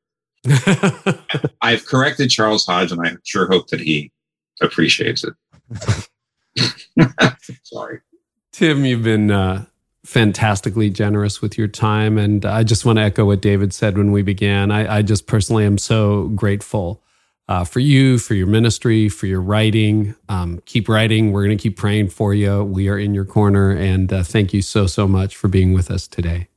[1.61, 4.11] I've corrected Charles Hodge and I sure hope that he
[4.61, 5.33] appreciates it.
[7.63, 8.01] Sorry.
[8.55, 9.65] Tim, you've been uh,
[10.05, 12.17] fantastically generous with your time.
[12.17, 14.71] And I just want to echo what David said when we began.
[14.71, 17.03] I, I just personally am so grateful
[17.49, 20.15] uh, for you, for your ministry, for your writing.
[20.29, 21.33] Um, keep writing.
[21.33, 22.63] We're going to keep praying for you.
[22.63, 23.71] We are in your corner.
[23.71, 26.47] And uh, thank you so, so much for being with us today.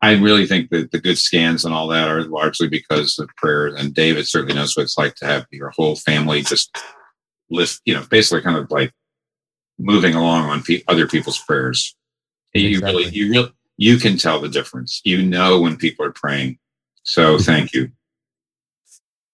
[0.00, 3.66] I really think that the good scans and all that are largely because of prayer.
[3.66, 6.74] And David certainly knows what it's like to have your whole family just
[7.50, 8.94] lift, you know, basically kind of like
[9.80, 11.96] moving along on pe- other people's prayers.
[12.54, 13.04] You exactly.
[13.04, 15.00] really, you really, you can tell the difference.
[15.04, 16.58] You know when people are praying.
[17.02, 17.90] So thank you.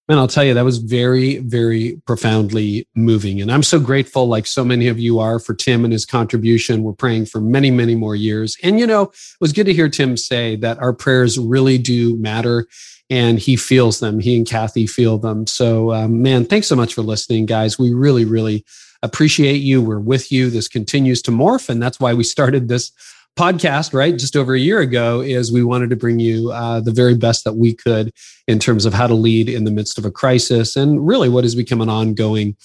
[0.09, 3.41] And I'll tell you, that was very, very profoundly moving.
[3.41, 6.85] And I'm so grateful, like so many of you are, for Tim and his contribution.
[6.85, 8.57] We're praying for many, many more years.
[8.63, 12.17] And, you know, it was good to hear Tim say that our prayers really do
[12.19, 12.69] matter
[13.11, 14.21] and he feels them.
[14.21, 15.47] He and Kathy feel them.
[15.47, 17.79] So, um, man, thanks so much for listening, guys.
[17.79, 18.65] We really, really
[19.03, 19.83] appreciate you.
[19.83, 20.51] We're with you.
[20.51, 21.69] This continues to morph.
[21.69, 22.93] And that's why we started this
[23.37, 24.17] podcast, right?
[24.17, 27.45] Just over a year ago, is we wanted to bring you uh, the very best
[27.45, 28.11] that we could
[28.49, 31.45] in terms of how to lead in the midst of a crisis and really what
[31.45, 32.57] has become an ongoing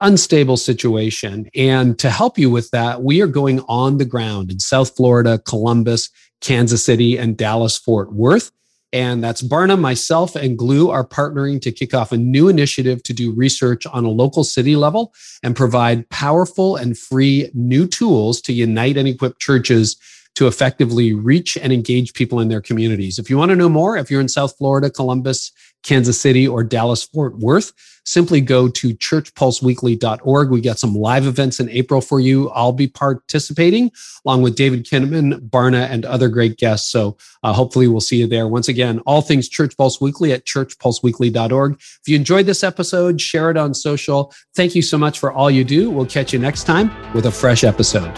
[0.00, 1.48] unstable situation.
[1.54, 5.38] And to help you with that, we are going on the ground in South Florida,
[5.38, 6.10] Columbus,
[6.40, 8.52] Kansas City, and Dallas Fort Worth.
[8.92, 13.12] And that's Barna, myself, and Gloo are partnering to kick off a new initiative to
[13.12, 15.12] do research on a local city level
[15.42, 19.96] and provide powerful and free new tools to unite and equip churches
[20.38, 23.18] to effectively reach and engage people in their communities.
[23.18, 25.50] If you want to know more, if you're in South Florida, Columbus,
[25.82, 27.72] Kansas City, or Dallas Fort Worth,
[28.04, 30.50] simply go to churchpulseweekly.org.
[30.50, 32.50] We got some live events in April for you.
[32.50, 33.90] I'll be participating
[34.24, 36.88] along with David Kinnaman, Barna, and other great guests.
[36.88, 38.46] So uh, hopefully we'll see you there.
[38.46, 41.74] Once again, all things Church Pulse Weekly at churchpulseweekly.org.
[41.80, 44.32] If you enjoyed this episode, share it on social.
[44.54, 45.90] Thank you so much for all you do.
[45.90, 48.16] We'll catch you next time with a fresh episode.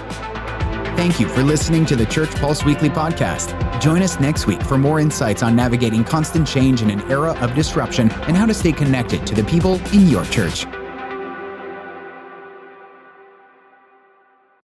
[1.00, 3.80] Thank you for listening to the Church Pulse Weekly podcast.
[3.80, 7.54] Join us next week for more insights on navigating constant change in an era of
[7.54, 10.66] disruption and how to stay connected to the people in your church.